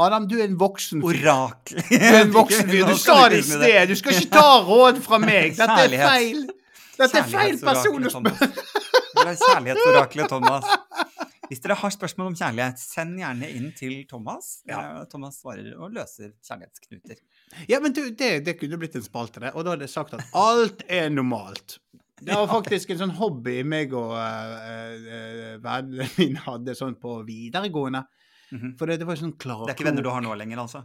[0.00, 1.08] Adam, du er en voksen fyr.
[1.26, 1.80] Orakel.
[1.90, 2.86] Du er en voksen fyr.
[2.88, 3.88] Du sa det i sted.
[3.90, 5.56] Du skal ikke ta råd fra meg.
[5.60, 6.44] Dette er feil.
[7.00, 8.52] Dette er feil person å spørre.
[9.20, 10.64] Kjærlighetsoraklet Thomas.
[11.50, 14.60] Hvis dere har spørsmål om kjærlighet, send gjerne inn til Thomas.
[14.70, 14.78] Ja.
[15.00, 17.18] Eh, Thomas svarer og løser kjærlighetsknuter.
[17.68, 19.50] Ja, men du, det, det kunne blitt en spalte, det.
[19.54, 21.78] Og da hadde jeg sagt at alt er normalt.
[22.20, 28.04] Det var faktisk en sånn hobby meg og uh, vennene mine hadde sånn på videregående.
[28.50, 28.72] Mhm.
[28.78, 30.82] For det, det var sånn klar Det er ikke venner du har nå lenger, altså?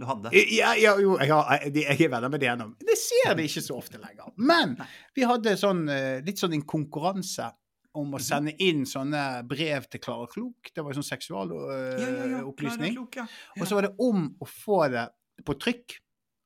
[0.00, 0.30] Du hadde?
[0.52, 2.70] Ja, ja, jo, jeg, jeg er venner med det ennå.
[2.80, 4.30] Det ser vi ikke så ofte lenger.
[4.40, 4.74] Men
[5.16, 7.50] vi hadde sånn, eh, litt sånn en konkurranse
[7.92, 8.14] om Mhm.
[8.16, 10.70] å sende inn sånne brev til Klara Klok.
[10.72, 12.96] Det var sånn seksualopplysning.
[12.96, 13.26] Uh, ja, ja, ja.
[13.60, 15.08] Og så var det om å få det
[15.44, 15.98] på trykk,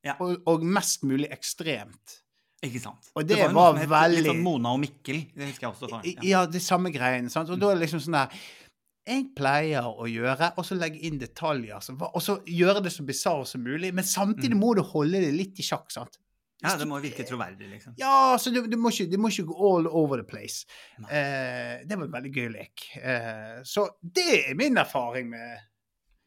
[0.05, 0.17] Ja.
[0.21, 2.21] og, og mest mulig ekstremt.
[2.65, 3.11] Ikke sant.
[3.17, 5.19] Og det det var, var veldig- Litt sånn Mona og Mikkel.
[5.37, 6.05] Det husker jeg også.
[6.05, 7.29] I- Ja, det samme greiene.
[7.31, 7.51] Sant?
[7.51, 8.37] Og da er det liksom sånn der
[9.07, 11.77] Jeg pleier å gjøre, og så legge inn detaljer.
[12.15, 14.61] Og så gjøre det så bisarr som mulig, men samtidig Mm.
[14.61, 15.91] må du holde det litt i sjakk.
[15.93, 16.17] sant?
[16.63, 17.93] Ja, det må virke troverdig, liksom.
[17.99, 20.65] Ja, så du, du, må ikke, du må ikke gå all over the place.
[21.11, 22.97] Eh, det var en veldig gøy lek.
[22.97, 25.59] Eh, så det er min erfaring med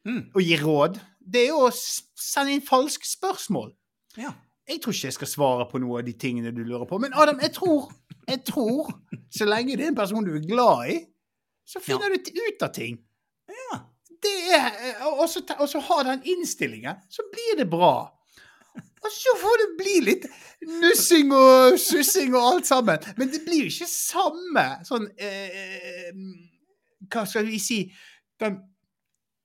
[0.08, 0.20] Mm.
[0.32, 0.98] å gi råd.
[1.20, 3.72] Det er å sende inn falske spørsmål.
[4.18, 4.32] Ja.
[4.68, 6.98] Jeg tror ikke jeg skal svare på noe av de tingene du lurer på.
[7.00, 7.88] Men Adam, jeg tror,
[8.28, 8.90] jeg tror
[9.32, 10.98] så lenge det er en person du er glad i,
[11.68, 12.98] så finner du ut av ting.
[13.52, 13.80] Ja.
[14.18, 18.08] Det er, og så, og så har den innstillingen, så blir det bra.
[18.78, 20.24] Og så får det bli litt
[20.82, 23.04] nussing og sussing og alt sammen.
[23.16, 26.10] Men det blir jo ikke samme sånn eh,
[27.06, 27.78] Hva skal vi si
[28.42, 28.58] Den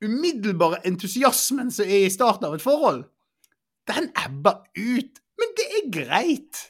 [0.04, 3.04] umiddelbare entusiasmen som er i starten av et forhold.
[3.90, 5.20] Den ebber ut.
[5.40, 6.62] Men det er greit.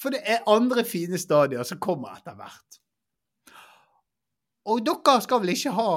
[0.00, 2.80] For det er andre fine stadier som kommer etter hvert.
[4.70, 5.90] Og dere skal vel ikke ha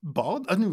[0.00, 0.46] barn?
[0.60, 0.72] Nå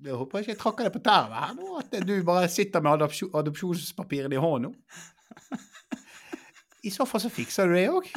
[0.00, 2.94] jeg håper ikke jeg trakker deg på tærne her nå, at du bare sitter med
[2.96, 4.72] adopsjon, adopsjonspapirene i hånden.
[6.88, 8.08] I så fall så fikser du det òg.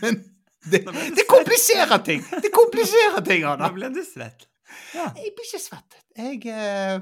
[0.00, 0.18] Men
[0.66, 0.82] det,
[1.14, 2.24] det kompliserer ting!
[2.42, 3.68] Det kompliserer ting, Anna.
[3.68, 4.48] Nå ble du svett.
[4.94, 5.08] Ja.
[5.16, 6.02] Jeg blir ikke svettet.
[6.16, 7.00] Jeg eh,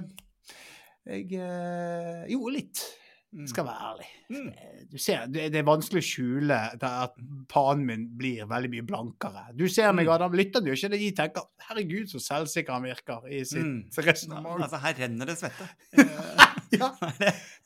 [1.07, 2.85] Jeg eh, Jo, litt.
[3.51, 4.07] Skal være ærlig.
[4.33, 4.47] Mm.
[4.89, 7.17] Du ser, det, er vanskelig å skjule at
[7.53, 9.43] panen min blir veldig mye blankere.
[9.59, 10.13] Du ser meg, Mm.
[10.15, 10.33] Adam.
[10.33, 10.89] lytter du ikke.
[10.95, 13.91] De tenker 'herregud, så selvsikker han virker' i sitt Mm.
[13.99, 14.63] resonnement.
[14.63, 15.69] Altså, her renner det svette.
[16.75, 16.89] Ja.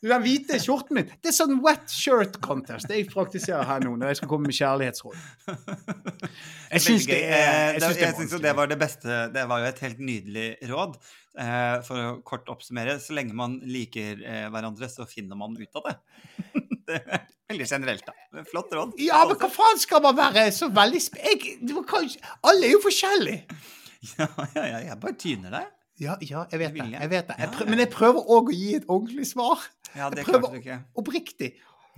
[0.00, 3.80] Du, Den hvite skjorten min Det er sånn wet shirt contest det jeg praktiserer her
[3.84, 5.16] nå når jeg skal komme med kjærlighetsråd.
[6.70, 9.16] Jeg syns det, er- jeg synes det jeg syns det var det beste.
[9.34, 10.96] Det var jo et helt nydelig råd.
[11.40, 15.78] Eh, for å kort oppsummere, så lenge man liker eh, hverandre, så finner man ut
[15.78, 15.96] av det.
[17.50, 18.42] veldig generelt, da.
[18.50, 18.96] Flott råd.
[19.02, 21.20] Ja, men hva faen skal man være så veldig sp...
[21.22, 22.08] Jeg, du kan,
[22.46, 23.44] alle er jo forskjellige.
[24.16, 24.24] Ja,
[24.56, 25.66] ja, ja, jeg bare tyner deg.
[26.00, 26.84] Ja, ja, jeg vet det.
[26.94, 27.10] Jeg?
[27.12, 27.34] vet det.
[27.38, 27.64] Jeg ja.
[27.68, 29.58] men jeg prøver òg å gi et ordentlig svar.
[29.94, 30.78] Ja, det Jeg prøver- ikke.
[30.96, 31.50] Oppriktig.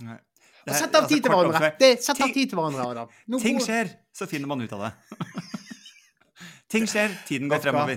[0.03, 0.17] Nei.
[0.65, 1.69] Er- Sett av altså, tid til hverandre.
[1.79, 3.07] Det, sett av tid til hverandre, Adam.
[3.27, 4.91] Nå Ting går- skjer, så finner man ut av det.
[6.73, 7.95] Ting skjer, tiden går fremover.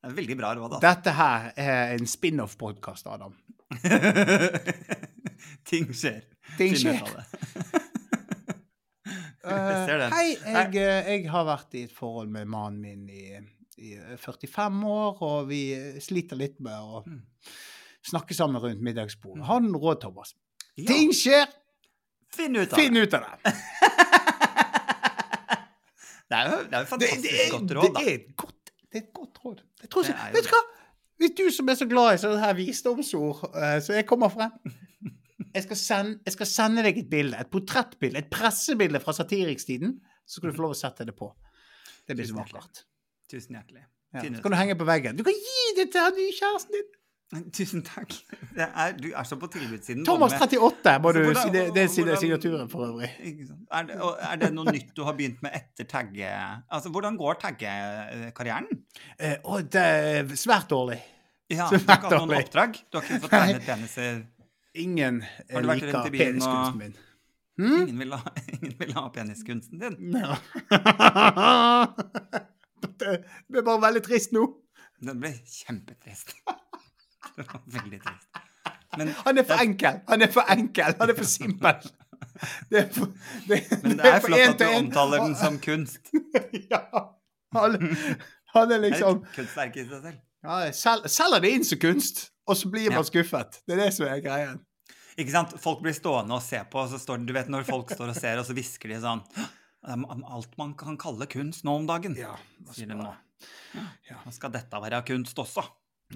[0.00, 0.78] Det er veldig bra råd, da.
[0.80, 3.34] Dette her er en spin-off-podkast, Adam.
[5.70, 6.22] Ting skjer.
[6.56, 7.00] Ting skjer.
[9.40, 10.06] Jeg ser det.
[10.06, 13.40] Eh, hei, jeg, eh, jeg har vært i et forhold med mannen min i,
[13.80, 15.60] i 45 år, og vi
[16.04, 17.22] sliter litt med å Mm.
[18.06, 19.44] snakke sammen rundt middagsbordet.
[19.48, 20.34] Har du noe råd, Thomas?
[20.76, 21.46] Ja, Ting skjer!
[22.30, 23.02] finn ut av Finn det.
[23.08, 23.54] ut av det!
[26.30, 28.00] Det er jo, det er jo Det, fantastisk det, er, godt råd, da.
[28.00, 29.62] det, er et godt, det er et godt råd.
[29.82, 30.60] Jeg tror ikke, vet du hva?
[31.20, 34.54] Hvis du som er så glad i sånne her visdomsord, eh, så jeg kommer frem
[35.56, 39.96] jeg skal, sende, jeg skal sende deg et bilde, et portrettbilde, et pressebilde fra Satirikstiden.
[40.22, 41.32] Så skal du få lov å sette det på.
[42.06, 42.84] Det blir så vakkert.
[43.30, 43.84] Tusen hjertelig.
[44.14, 44.24] Ja.
[44.26, 45.18] Så kan du henge på veggen.
[45.18, 46.88] Du kan gi det til den nye kjæresten din!
[47.56, 48.14] Tusen takk.
[48.56, 50.02] Er, du er så på tilbudssiden.
[50.06, 51.52] Thomas 38 må du si.
[51.54, 53.10] Det, det er signaturen for øvrig.
[53.70, 54.00] Er det,
[54.32, 56.32] er det noe nytt du har begynt med etter tagge...
[56.70, 58.66] Altså, hvordan går taggekarrieren?
[59.14, 60.98] Eh, Å, det er svært dårlig.
[61.50, 62.82] Ja, svært du har ikke hatt noen oppdrag?
[62.90, 64.20] Du har ikke fått tegnet peniser?
[64.80, 66.98] Ingen eh, Har liker peniskunsten min.
[67.60, 67.82] Hmm?
[67.84, 70.18] Ingen vil ha, ingen vil ha peniskunsten din?
[70.18, 70.38] Ja.
[72.82, 73.14] det
[73.50, 74.44] ble bare veldig trist nå.
[75.00, 76.34] Den ble kjempetrist.
[77.36, 78.40] Det var veldig trist.
[78.98, 80.00] Men, Han er for enkel.
[80.08, 80.94] Han er for enkel.
[81.00, 81.90] Han er for simpel.
[82.70, 83.12] Det er for,
[83.48, 86.10] det, men det er for flott en at du omtaler den som kunst.
[86.72, 86.80] Ja.
[87.56, 87.76] Han,
[88.54, 90.18] han er er liksom kunstverk i seg selv.
[90.46, 93.06] ja, sel, Selger det inn som kunst, og så blir man Ja.
[93.08, 93.60] skuffet.
[93.66, 94.60] Det er det som er greien.
[95.18, 95.56] Ikke sant?
[95.60, 98.16] Folk blir stående og se på, og så står Du vet når folk står og
[98.16, 99.48] ser, og så hvisker de sånn «Det er
[99.82, 102.34] Alt man kan kalle kunst nå om dagen, Ja,
[102.72, 103.14] sier de nå.
[104.10, 104.18] Ja.
[104.26, 105.62] Nå skal dette være kunst også.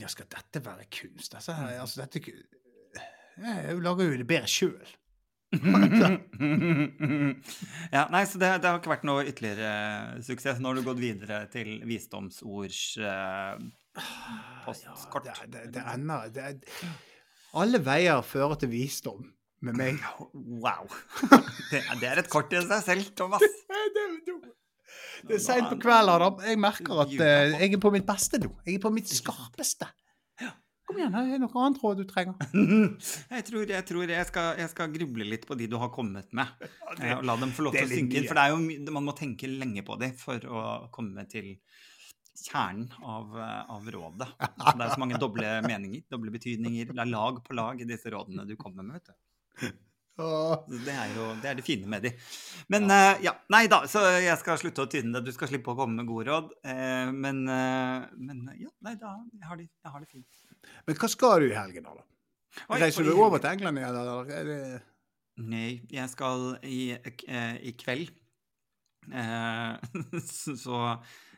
[0.01, 1.35] Ja, skal dette være kunst?
[1.39, 4.93] Altså, altså dette Jeg lager jo det bedre sjøl.
[7.95, 10.59] ja, nei, så det, det har ikke vært noe ytterligere suksess.
[10.61, 13.55] Nå har du gått videre til visdomsords eh,
[14.67, 15.29] postkort.
[15.31, 16.99] Det, det, det ender det, er-
[17.61, 19.29] Alle veier fører til visdom
[19.67, 20.03] med meg.
[20.33, 20.91] Wow.
[21.71, 23.43] Det, det er et kort i seg selv, Thomas.
[23.43, 24.35] Det, det,
[25.27, 26.37] det er seint på kvelden, Adam.
[26.45, 28.53] Jeg merker at uh, jeg er på mitt beste nå.
[28.67, 29.89] Jeg er på mitt skarpeste.
[30.85, 32.35] Kom igjen, er det noe annet råd du trenger?
[33.35, 36.29] Jeg tror, jeg, tror jeg, skal, jeg skal gruble litt på de du har kommet
[36.37, 36.51] med.
[36.99, 38.27] eh, og la dem få lov til å synke inn.
[38.29, 41.55] For det er jo, man må tenke lenge på dem for å komme til
[42.37, 44.29] kjernen av, eh, av rådet.
[44.37, 46.93] Så det er så mange doble meninger, doble betydninger.
[46.93, 49.01] Det er lag på lag i disse rådene du kommer med.
[49.01, 49.17] vet du.
[50.15, 52.13] Det er jo det, er det fine med de.
[52.71, 55.25] Men eh, ja, nei da, så jeg skal slutte å tyne det.
[55.27, 56.53] Du skal slippe å komme med gode råd.
[56.63, 60.45] Uh, men, uh, men ja, nei da, jeg har det, jeg har det fint.
[60.87, 62.07] Men hva skal du i helgen, da?
[62.69, 64.31] Oi, Reiser du over til England igjen, eller?
[64.39, 64.61] Er det...
[65.43, 68.13] Nei, jeg skal i, i kveld
[69.11, 69.75] eh,
[70.31, 70.79] så,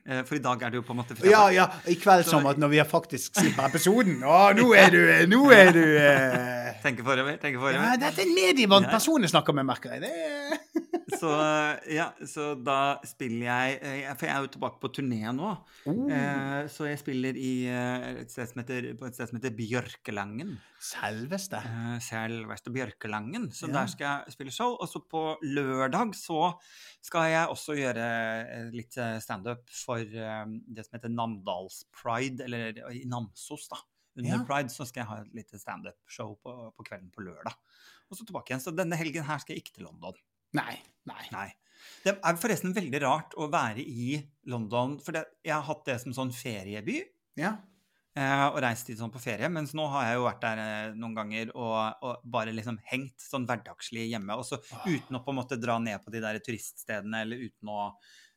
[0.07, 2.47] For i dag er det jo på en måte Ja, ja, i kveld Så- som
[2.47, 4.21] at når vi har faktisk slipper episoden.
[4.23, 5.01] Å, nå er du
[5.33, 6.73] Nå er du eh.
[6.85, 7.97] Tenke forover, tenke ja, forover.
[7.99, 8.93] Dette er en medievant Ja.
[8.93, 10.01] person jeg snakker med, merker jeg.
[10.07, 10.86] Det er...
[11.21, 11.29] Så,
[11.87, 15.53] ja, så da spiller jeg eh, For jeg er jo tilbake på turné nå.
[15.87, 16.01] Oh.
[16.11, 19.55] Eh, Så jeg spiller i eh, et sted som heter, på et sted som heter
[19.55, 20.57] Bjørkelangen.
[20.83, 21.61] Selveste.
[22.03, 23.47] Selveste Bjørkelangen.
[23.55, 23.77] Så Ja.
[23.79, 24.75] der skal jeg spille show.
[24.83, 26.53] Og så på lørdag så
[27.07, 28.07] skal jeg også gjøre
[28.75, 33.79] litt standup for det som heter Namdalspride, eller i Namsos, da.
[34.19, 34.45] Under Ja.
[34.49, 37.55] Pride så skal jeg ha et lite standup-show på, på kvelden på lørdag.
[38.11, 38.63] Og så tilbake igjen.
[38.65, 40.17] Så denne helgen her skal jeg ikke til London.
[40.57, 40.75] Nei.
[41.07, 41.23] Nei.
[41.35, 41.49] Nei.
[42.07, 44.19] Det er forresten veldig rart å være i
[44.51, 47.01] London, for det, jeg har hatt det som sånn ferieby.
[47.39, 47.57] Ja.
[48.17, 50.95] Eh, og reist dit sånn på ferie, mens nå har jeg jo vært der eh,
[50.97, 54.39] noen ganger og, og bare liksom hengt sånn hverdagslig hjemme.
[54.39, 54.87] Og så oh.
[54.89, 57.83] uten å på en måte dra ned på de der turiststedene, eller uten å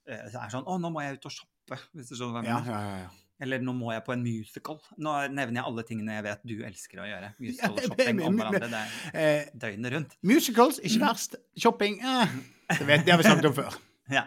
[0.10, 2.44] eh, så er sånn Å, nå må jeg ut og shoppe, hvis du skjønner hva
[2.44, 3.29] jeg Ja, ja, ja, ja.
[3.40, 4.80] Eller nå må jeg på en musical.
[5.00, 7.34] Nå nevner jeg alle tingene jeg vet du elsker å gjøre.
[7.46, 8.68] Musical og shopping om hverandre.
[8.70, 10.18] Det er Eh, døgnet rundt.
[10.28, 11.38] musicals, ikke verst.
[11.58, 12.34] Shopping, eh.
[12.76, 13.78] Det, vet, det har vi snakket om før.
[14.10, 14.24] Ja,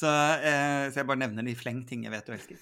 [0.00, 2.56] så, eh, så jeg bare nevner de fleng ting jeg vet du elsker.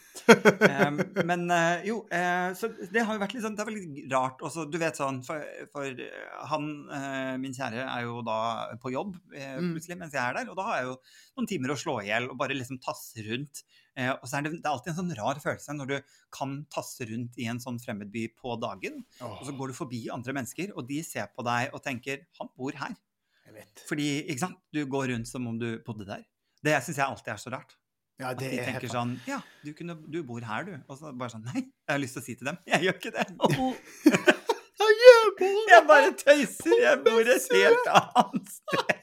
[0.67, 0.97] Em,
[1.29, 4.43] men eh, jo, eh, så det har jo vært litt sånn, det er veldig rart
[4.43, 5.39] også, du vet sånn, for,
[5.71, 6.67] for eh, han,
[6.99, 8.41] eh, min kjære, er jo da
[8.83, 9.71] på jobb Mm.
[9.77, 10.97] plutselig mens jeg er der, og da har jeg jo
[11.39, 13.63] noen timer å slå ihjel og bare liksom tasse rundt.
[13.95, 16.57] Eh, og så er det, det er alltid en sånn rar følelse når du kan
[16.73, 20.73] tasse rundt i en sånn fremmedby på dagen, og så går du forbi andre mennesker,
[20.75, 22.97] og de ser på deg og tenker, han bor her.
[23.45, 23.85] Jeg vet.
[23.87, 26.23] Fordi, ikke sant, du går rundt som om du bodde der.
[26.65, 27.77] Det synes jeg alltid er så rart.
[28.19, 30.77] Ja, At de er tenker sånn Ja, du, kunne, du bor her, du.
[30.87, 32.95] Og så bare sånn Nei, jeg har lyst til å si til dem Jeg gjør
[33.01, 33.25] ikke det.
[33.43, 33.75] Oh.
[35.75, 36.77] Jeg bare tøyser.
[36.79, 39.03] Jeg bor et helt annet sted.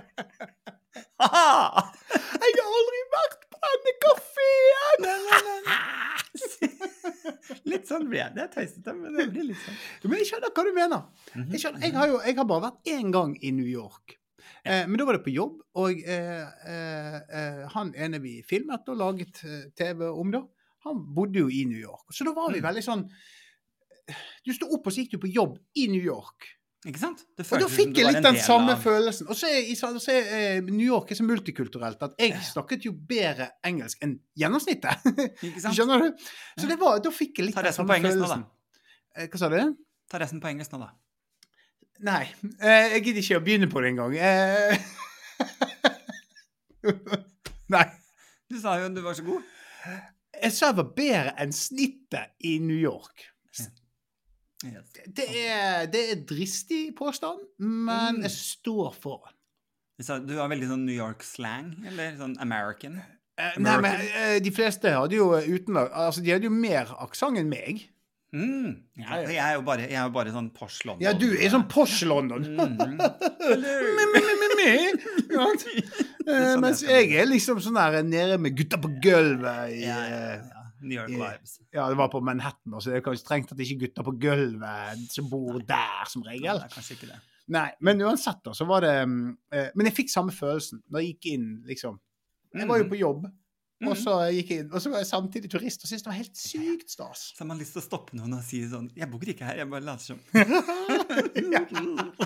[1.20, 1.90] Ha!
[2.40, 3.00] Jeg har aldri
[3.70, 5.06] vært denne kafeen!
[7.70, 8.32] Litt sånn blir jeg.
[8.36, 9.76] Det er tøysete, men det blir litt sånn.
[10.10, 11.00] Men jeg skjønner hva du mener.
[11.34, 14.16] Mhm, Jeg, skjønner, jeg, har, jo, jeg har bare vært én gang i New York.
[14.64, 18.88] Eh, men da var det på jobb, og eh, eh, eh, han ene vi filmet
[18.92, 20.42] og laget eh, TV om da,
[20.86, 22.06] han bodde jo i New York.
[22.12, 22.66] Så da var vi Mm.
[22.70, 23.04] veldig sånn
[24.44, 26.48] Du sto opp og så gikk du på jobb i New York.
[26.88, 27.20] Ikke sant?
[27.36, 29.26] Og da fikk jeg litt en den samme av- følelsen.
[29.28, 32.94] Og så er, så er eh, New York er så multikulturelt at jeg snakket jo
[32.94, 35.04] bedre engelsk enn gjennomsnittet.
[35.44, 35.76] Ikke sant?
[35.76, 36.24] Skjønner du?
[36.56, 38.40] Så det var, da fikk jeg litt den samme på engelsk nå.
[39.18, 39.58] Eh, Hva sa du?
[40.10, 40.90] Ta resten på engelsk nå, da.
[42.08, 42.22] Nei,
[42.64, 44.16] eh, jeg gidder ikke å begynne på det engang.
[44.16, 44.80] Eh,
[47.76, 47.84] Nei.
[48.50, 49.44] Du sa jo du var så god.
[50.40, 53.26] Jeg sa jeg var bedre enn snittet i New York.
[54.64, 54.90] Yes.
[55.08, 58.22] Det er, det er dristig påstand, men Mm.
[58.26, 60.26] jeg står for den.
[60.26, 63.00] Du har veldig sånn New York-slang, eller sånn American.
[63.40, 63.62] American?
[63.64, 67.48] Nei, men eh, De fleste hadde jo utenlag Altså, de hadde jo mer aksent enn
[67.48, 67.86] meg.
[68.36, 68.74] Mm.
[69.00, 69.16] Ja.
[69.26, 71.02] Jeg er jo bare, jeg er jo bare sånn Posh London.
[71.02, 72.44] Ja, du er sånn posh London.
[76.30, 79.98] Eh, sånn Mens jeg er liksom sånn der nede med gutta på gulvet i Ja,
[80.04, 80.59] eh, ja.
[80.82, 83.76] New York i- Ja, det var på Manhattan, så det er kanskje strengt at ikke
[83.76, 86.56] er gutter på gulvet som bor der, som regel.
[86.56, 87.20] er kanskje ikke det.
[87.48, 90.98] Nei, men uansett, da, så var det mm, eh, Men jeg fikk samme følelsen da
[91.02, 91.98] jeg gikk inn, liksom.
[92.54, 93.24] Jeg var jo på jobb,
[93.82, 93.96] og Mhm.
[93.96, 96.36] så gikk jeg inn, og så var jeg samtidig turist, og syntes det var helt
[96.36, 97.32] sykt stas.
[97.34, 99.56] Så har man lyst til å stoppe noen og si sånn Jeg bor ikke her,
[99.56, 100.18] jeg bare later som.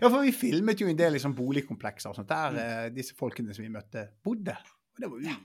[0.00, 2.58] Ja, for vi filmet jo en del liksom, boligkomplekser og sånt, der Mm.
[2.58, 4.56] eh, disse folkene som vi møtte, bodde.
[4.56, 5.36] Og det var jo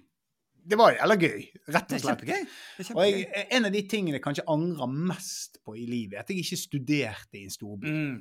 [0.66, 2.06] Det var jævla gøy, rett Det og er slett.
[2.10, 2.46] kjempegøy.
[2.46, 3.20] Det er Og kjempegøy.
[3.36, 6.42] jeg, en av de tingene jeg kanskje angrer mest på i livet, er at jeg
[6.42, 7.86] ikke studerte i en storby.
[7.94, 8.16] Mm.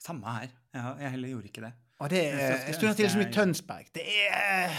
[0.00, 0.48] Samme her.
[0.74, 1.72] Jeg, jeg heller gjorde ikke det.
[2.00, 3.90] Og det er, til jeg studerte liksom i Tønsberg.
[3.94, 4.70] Det er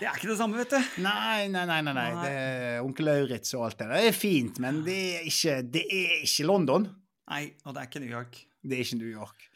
[0.00, 1.02] Det er ikke det samme, vet du.
[1.04, 1.66] Nei, nei.
[1.68, 1.92] nei, nei.
[1.94, 2.10] Nei.
[2.24, 3.96] Det er Onkel Lauritz og alt det der.
[4.00, 6.86] Det er fint, men det er ikke, det er ikke London.
[7.30, 8.40] Nei, og det er ikke New York.
[8.60, 9.46] Det er ikke New York.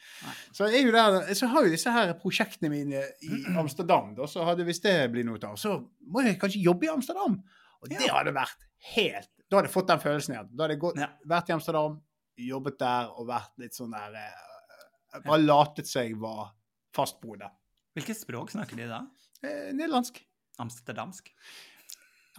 [0.57, 3.43] Så er der, så har jo disse her prosjektene mine i.
[3.61, 5.75] Amsterdam, da, så hadde hvis det blir noe av, så
[6.09, 7.37] må jeg kanskje jobbe i Amsterdam.
[7.83, 8.65] Og det hadde vært
[8.95, 10.49] helt Da hadde jeg fått den følelsen igjen.
[10.57, 11.11] Da hadde jeg gått, Ja.
[11.29, 11.99] vært i Amsterdam,
[12.41, 16.49] jobbet der og vært litt sånn der eh, Bare latet seg jeg var
[16.97, 17.51] fastboende.
[17.95, 19.03] Hvilket språk snakker de da?
[19.45, 20.19] Eh, nederlandsk.
[20.59, 21.29] Amsterdamsk?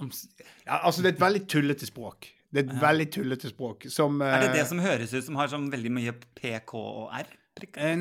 [0.04, 2.28] Amst Ja, altså, det er et veldig tullete språk.
[2.56, 5.40] Det er et veldig tullete språk som Er det eh, det som høres ut som
[5.40, 7.28] har sånn veldig mye PK og R?
[7.80, 7.96] Eh,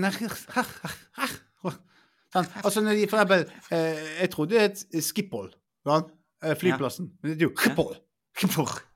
[2.34, 2.48] sånn.
[2.62, 5.52] Altså når de for eksempel eh, Jeg trodde det het Schiphol,
[5.86, 6.14] sant?
[6.44, 7.12] Eh, flyplassen.
[7.22, 7.54] Men det er jo.
[7.58, 7.94] Schiphol.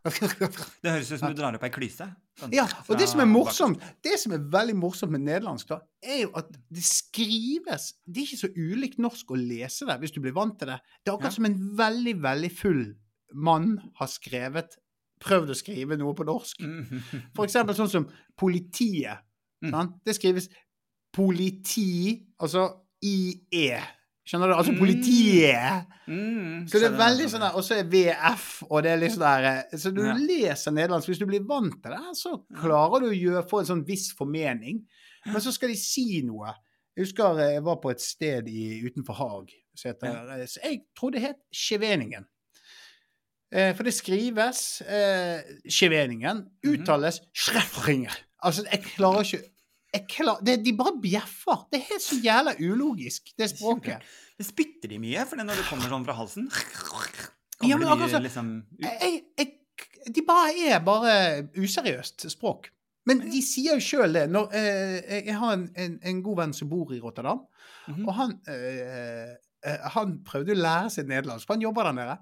[0.09, 2.09] Det høres ut som du drar opp ei klyse.
[2.40, 5.79] Sånn Ja, og det som er morsomt, det som er veldig morsomt med nederlandsk, da,
[6.03, 10.14] er jo at det skrives Det er ikke så ulikt norsk å lese det, hvis
[10.16, 10.81] du blir vant til det.
[11.03, 12.83] Det er akkurat som en veldig, veldig full
[13.35, 14.79] mann har skrevet
[15.20, 16.61] Prøvd å skrive noe på norsk.
[17.37, 19.18] For eksempel sånn som politiet.
[19.70, 19.96] Sant?
[20.07, 20.48] Det skrives
[21.12, 22.68] politi, altså
[23.04, 23.78] IE.
[24.28, 24.54] Skjønner du?
[24.54, 24.78] Altså Mm.
[24.78, 25.87] politiet.
[26.07, 29.12] Mm, Så det er veldig sånn der, Og så er VF, og det er litt
[29.12, 30.12] sånn der eh, Så du Ja.
[30.14, 33.66] leser nederlandsk, hvis du blir vant til det, så klarer du å gjøre, få en
[33.66, 34.85] sånn viss formening.
[35.26, 36.52] Men så skal de si noe.
[36.96, 39.50] Jeg husker eh, jeg var på et sted i, utenfor Haag.
[39.74, 40.09] Så heter,
[40.40, 42.24] eh, så jeg trodde det het Skjeveningen.
[43.52, 45.40] Eh, for det skrives eh,
[45.72, 46.42] Skjeveningen.
[46.64, 48.12] mm Uttales Schreffringer.
[48.44, 49.44] Altså, jeg klarer ikke
[49.94, 51.62] jeg klarer, det, De bare bjeffer.
[51.72, 54.02] Det er helt så jævla ulogisk, det språket.
[54.37, 55.24] Det Spytter de mye?
[55.26, 56.50] For det når det kommer sånn fra halsen
[57.64, 58.84] Ja, men akkurat mye liksom ut?
[58.84, 59.54] jeg, jeg,
[60.14, 61.14] De bare er bare
[61.56, 62.68] useriøst språk.
[63.08, 64.26] Men de sier jo sjøl det.
[64.30, 67.46] Når, eh, jeg har en, en, en god venn som bor i Rotterdam,
[67.88, 68.04] Mhm.
[68.04, 69.32] og han, eh,
[69.64, 72.16] eh, han prøvde å lære seg nederlandsk, for han jobber der nede.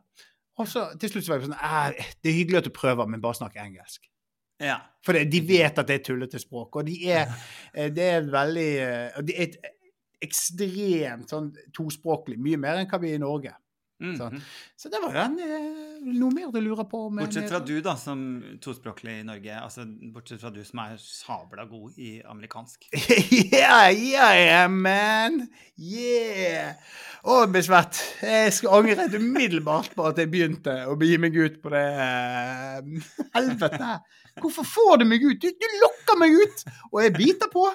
[0.57, 3.09] Og så til slutt så var jeg sånn «Eh, Det er hyggelig at du prøver,
[3.11, 4.07] men bare snakk engelsk.
[4.63, 4.79] Ja.
[5.05, 7.29] For de vet at det er tullete språk, og de er,
[7.75, 9.59] eh, det er veldig eh, Det er et
[10.25, 13.53] ekstremt sånn tospråklig, mye mer enn hva vi er i Norge.
[14.01, 14.17] Mhm.
[14.17, 14.41] Sånn.
[14.77, 15.37] Så det var den
[16.05, 17.01] Noe mer du lurer på?
[17.15, 18.21] Bortsett fra du, da, som
[18.63, 19.55] tospråklig i Norge.
[19.61, 22.89] Altså, bortsett fra du som er sabla god i amerikansk.
[23.55, 25.43] yeah, yeah, man!
[25.77, 26.77] Yeah!
[27.27, 28.03] Å, Besvett.
[28.23, 33.11] Jeg skal angre umiddelbart på at jeg begynte å begi meg ut på det eh,
[33.37, 33.97] Helvete!
[34.43, 35.41] Hvorfor får du meg ut?
[35.41, 36.65] Du, du lokker meg ut!
[36.93, 37.67] Og jeg biter på.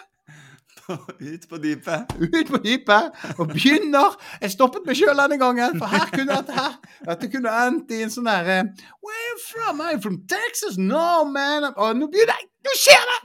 [1.33, 2.13] Ut på dypet.
[2.19, 3.19] Ut på dypet.
[3.37, 4.15] Og begynner.
[4.41, 6.77] Jeg stoppet meg sjøl denne gangen, for her kunne dette her
[7.09, 8.63] Dette kunne endt i en sånn der eh,
[9.01, 9.81] Where are you from?
[9.87, 10.77] I'm from Texas.
[10.81, 11.69] No, man.
[11.75, 13.21] Og nå begynner jeg Nå skjer det!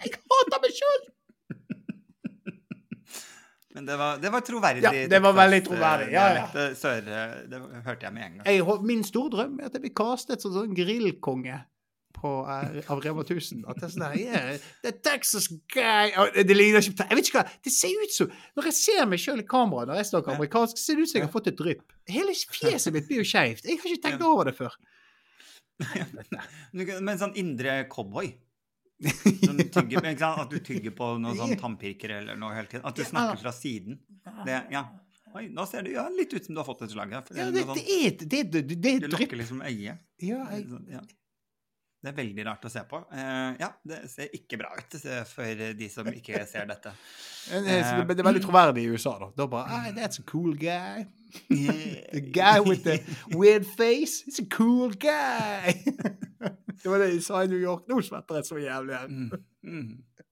[0.00, 1.08] Jeg hater meg sjøl!
[3.74, 4.82] Men det var, det var troverdig.
[4.82, 6.06] Ja, det var veldig troverdig.
[6.08, 6.46] eh, Ja, ja.
[6.54, 8.46] Det Sør, det hørte jeg med en gang.
[8.50, 11.60] Jeg, min store drøm er at jeg blir castet som sånn grillkonge
[12.20, 13.64] på, eh, av Rema 1000.
[13.66, 17.30] At det er sånn der yeah, The Texas guy Det ligner ikke på Jeg vet
[17.30, 20.10] ikke hva Det ser ut som Når jeg ser meg sjøl i kamera når jeg
[20.12, 21.96] snakker amerikansk, ser det ut som jeg har fått et drypp.
[22.10, 23.64] Hele fjeset mitt blir jo skeivt.
[23.66, 24.76] Jeg har ikke tenkt over det før.
[27.06, 28.30] Men sånn indre cowboy.
[29.00, 30.42] Som tygger, ikke sant?
[30.44, 32.84] At du tygger på noen sånn tannpirker eller noe hele tiden.
[32.88, 33.96] At du snakker fra siden.
[34.44, 34.84] Det, ja.
[35.38, 37.12] Oi, nå ser du ja, litt ut som du har fått et slag.
[37.14, 39.20] Ja, det, det, eller det, det er et det, det, det er Du et drypp.
[39.28, 40.02] lukker liksom øyet.
[40.26, 41.02] Ja, jeg, Ja.
[42.00, 42.98] Det er veldig rart å se på.
[43.12, 46.94] Uh, ja, det ser ikke bra ut eh, for de som ikke ser dette.
[47.52, 47.74] Men det,
[48.16, 49.28] er veldig troverdig i USA, da.
[49.36, 51.04] Da bare ah, That's a cool guy.
[51.50, 53.02] The guy with the
[53.36, 54.22] weird face.
[54.24, 55.76] He's a cool guy.
[56.80, 57.84] det var det de sa i New York.
[57.90, 58.96] Nå svetter jeg så jævlig.
[58.96, 59.28] igjen.
[59.60, 60.24] Mm, mm.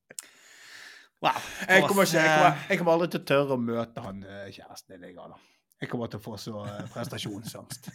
[1.20, 1.37] Wow.
[1.68, 4.96] Jeg kommer, ikke, jeg, kommer, jeg kommer aldri til å tørre å møte han kjæresten
[4.96, 5.11] din.
[5.11, 5.37] Jeg, da.
[5.83, 7.92] jeg kommer til å få så prestasjonsangst.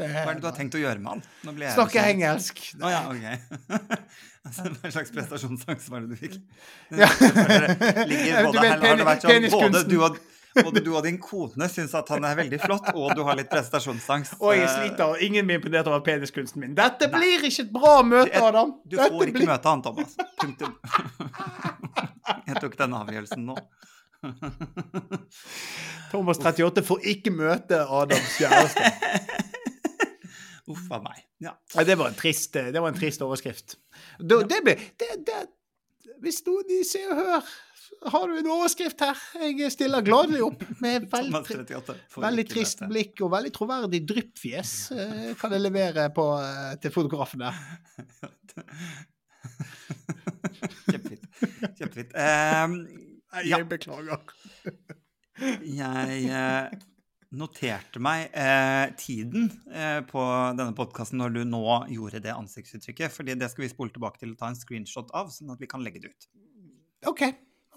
[0.00, 1.22] Hva er det du har tenkt å gjøre med han?
[1.44, 2.14] Nå blir jeg Snakke bekymret.
[2.16, 2.64] engelsk.
[2.80, 3.26] Å ja, ok.
[4.48, 6.36] altså, hva slags prestasjonsangst var det du fikk?
[7.00, 7.08] Ja.
[8.08, 10.16] Ligger både, her, har det vært sånn, både, du og,
[10.60, 13.50] både du og din kone syns at han er veldig flott, og du har litt
[13.52, 14.38] prestasjonsangst.
[14.40, 16.74] Og jeg Eh, sliter, og ingen blir imponert over peniskunsten min.
[16.78, 18.72] Dette blir ikke et bra møte, Adam.
[18.84, 20.16] Du Dette får ikke blir- møte han, Thomas.
[20.40, 20.74] Punktum.
[22.50, 23.54] Jeg tok den avgjørelsen nå.
[26.10, 28.90] Thomas 38 får ikke møte Adams kjæreste.
[30.70, 31.24] Uff a meg.
[31.42, 31.54] Ja.
[31.74, 33.76] Ja, det var en trist, det var en trist overskrift.
[34.20, 35.40] Da, det ble, det, det,
[36.22, 37.50] hvis noen i Se og Hør
[38.12, 39.18] har du en overskrift her?
[39.42, 41.96] Jeg stiller gladelig opp med veldig, Thomas 38.
[42.14, 44.70] får veldig trist blikk og veldig troverdig dryppfjes.
[44.96, 47.58] eh, Kan jeg levere på, eh, til fotografen der.
[50.90, 51.26] Kjempefint.
[51.78, 52.14] Kjempefint.
[52.14, 52.76] Um,
[53.44, 54.22] ja, Jeg beklager.
[55.64, 56.80] jeg eh,
[57.30, 60.22] noterte meg eh, tiden eh, på
[60.58, 61.62] denne podkasten når du nå
[61.92, 65.30] gjorde det ansiktsuttrykket, fordi det skal vi spole tilbake til og ta en screenshot av,
[65.34, 66.26] sånn at vi kan legge det ut.
[67.10, 67.22] OK.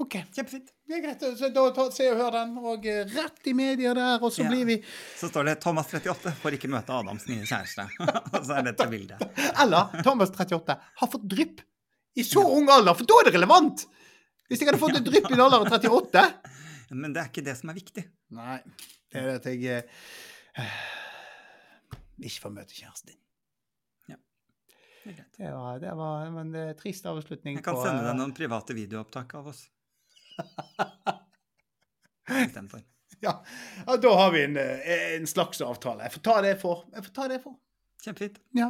[0.03, 0.15] ok.
[0.35, 0.71] Kjempefint.
[0.89, 1.21] Det er greit.
[1.39, 4.43] Så da ta, se og hør den, og eh, rett i media der, og så
[4.43, 4.49] Ja.
[4.49, 4.79] blir vi
[5.19, 7.85] Så står det 'Thomas 38 får ikke møte Adams nye kjæreste'.
[8.33, 9.21] Og så er dette bildet.
[9.61, 11.61] Eller Thomas 38 har fått drypp
[12.15, 13.85] i så ung alder, for da er det relevant!
[14.49, 16.25] Hvis jeg hadde fått et drypp i en alder av 38
[16.93, 18.03] Men det er ikke det som er viktig.
[18.35, 18.59] Nei,
[19.13, 19.83] det er det at jeg
[20.57, 20.79] eh,
[22.23, 23.23] ikke får møte kjæresten din.
[25.03, 25.23] Det er.
[25.37, 28.31] Det var, det var en er trist avslutning Jeg kan på sende deg eh, noen
[28.35, 29.65] private videoopptak av oss.
[32.43, 32.79] Istedenfor.
[33.25, 33.33] ja.
[33.83, 36.07] ja, da har vi en, eh, en slags avtale.
[36.07, 36.85] Jeg får ta det jeg får.
[36.95, 37.57] Jeg får ta det jeg får.
[38.03, 38.39] Kjempefint.
[38.55, 38.69] Ja.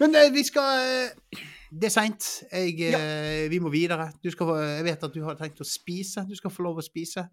[0.00, 2.28] Men eh, vi skal eh, Det er seint.
[2.52, 3.00] Ja.
[3.48, 4.10] vi må videre.
[4.20, 6.26] Du skal, jeg vet at du har tenkt å spise.
[6.28, 7.24] Du skal få lov å spise.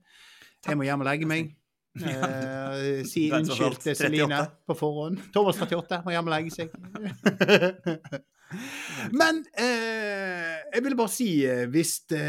[0.63, 1.51] Jeg må hjem og legge meg.
[1.97, 5.19] Eh, si unnskyld til Celine på forhånd.
[5.33, 6.73] Thomas 38 må hjem og legge seg.
[9.19, 12.27] Men eh, jeg ville bare si eh, hvis det,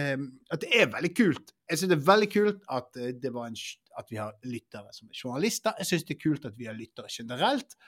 [0.50, 1.52] at det er veldig kult.
[1.68, 3.58] Jeg syns det er veldig kult at, eh, det var en,
[4.00, 5.76] at vi har lyttere som er journalister.
[5.78, 7.78] Jeg syns det er kult at vi har lyttere generelt.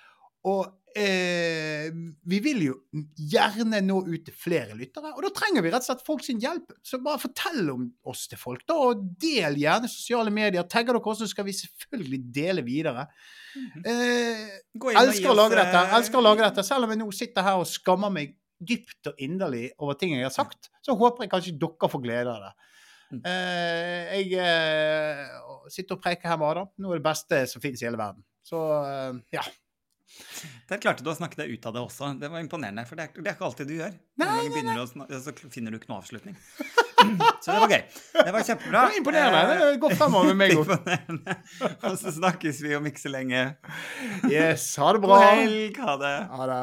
[0.48, 0.62] Og
[0.96, 1.90] eh,
[2.32, 2.76] vi vil jo
[3.16, 6.40] gjerne nå ut til flere lyttere, og da trenger vi rett og slett folk sin
[6.42, 6.72] hjelp.
[6.86, 10.66] Så bare fortell om oss til folk, da, og del gjerne sosiale medier.
[10.70, 13.06] Tagger dere også, så skal vi selvfølgelig dele videre.
[13.56, 16.66] Eh, inn og gi elsker å lage dette, eh, elsker å lage dette.
[16.66, 20.26] Selv om jeg nå sitter her og skammer meg dypt og inderlig over ting jeg
[20.26, 22.52] har sagt, så håper jeg kanskje dere får glede av det.
[23.10, 23.22] Mm.
[23.26, 26.68] Eh, jeg uh, sitter og preker her med Adam.
[26.78, 28.22] Noe av det beste som finnes i hele verden.
[28.46, 29.42] Så uh, ja.
[30.70, 32.12] Der klarte du å snakke deg ut av det også.
[32.20, 32.84] Det var imponerende.
[32.88, 33.96] For det er, det er ikke alltid du gjør.
[34.20, 36.36] Noen ganger begynner du å snakke, så finner du ikke noe avslutning.
[37.40, 37.82] Så det var gøy.
[38.12, 38.80] Det var kjempebra.
[38.84, 39.42] Det var imponerende.
[39.56, 40.62] Eh, Det går fremover med meg òg.
[40.70, 41.36] Imponerende.
[41.88, 43.44] Og så snakkes vi om ikke så lenge.
[44.28, 45.20] Yes, ha det bra.
[45.20, 45.80] God helg.
[45.86, 46.14] Ha det.
[46.36, 46.62] Ha det.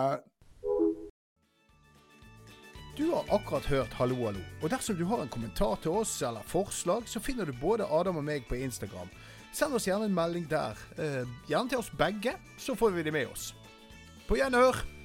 [2.97, 4.41] Du har akkurat hørt Hallo, hallo.
[4.63, 8.17] Og dersom du har en kommentar til oss eller forslag, så finner du både Adam
[8.17, 9.09] og meg på Instagram.
[9.53, 10.77] Send oss gjerne en melding der.
[10.97, 13.53] Eh, gjerne til oss begge, så får vi det med oss.
[14.27, 14.96] På gjenhør.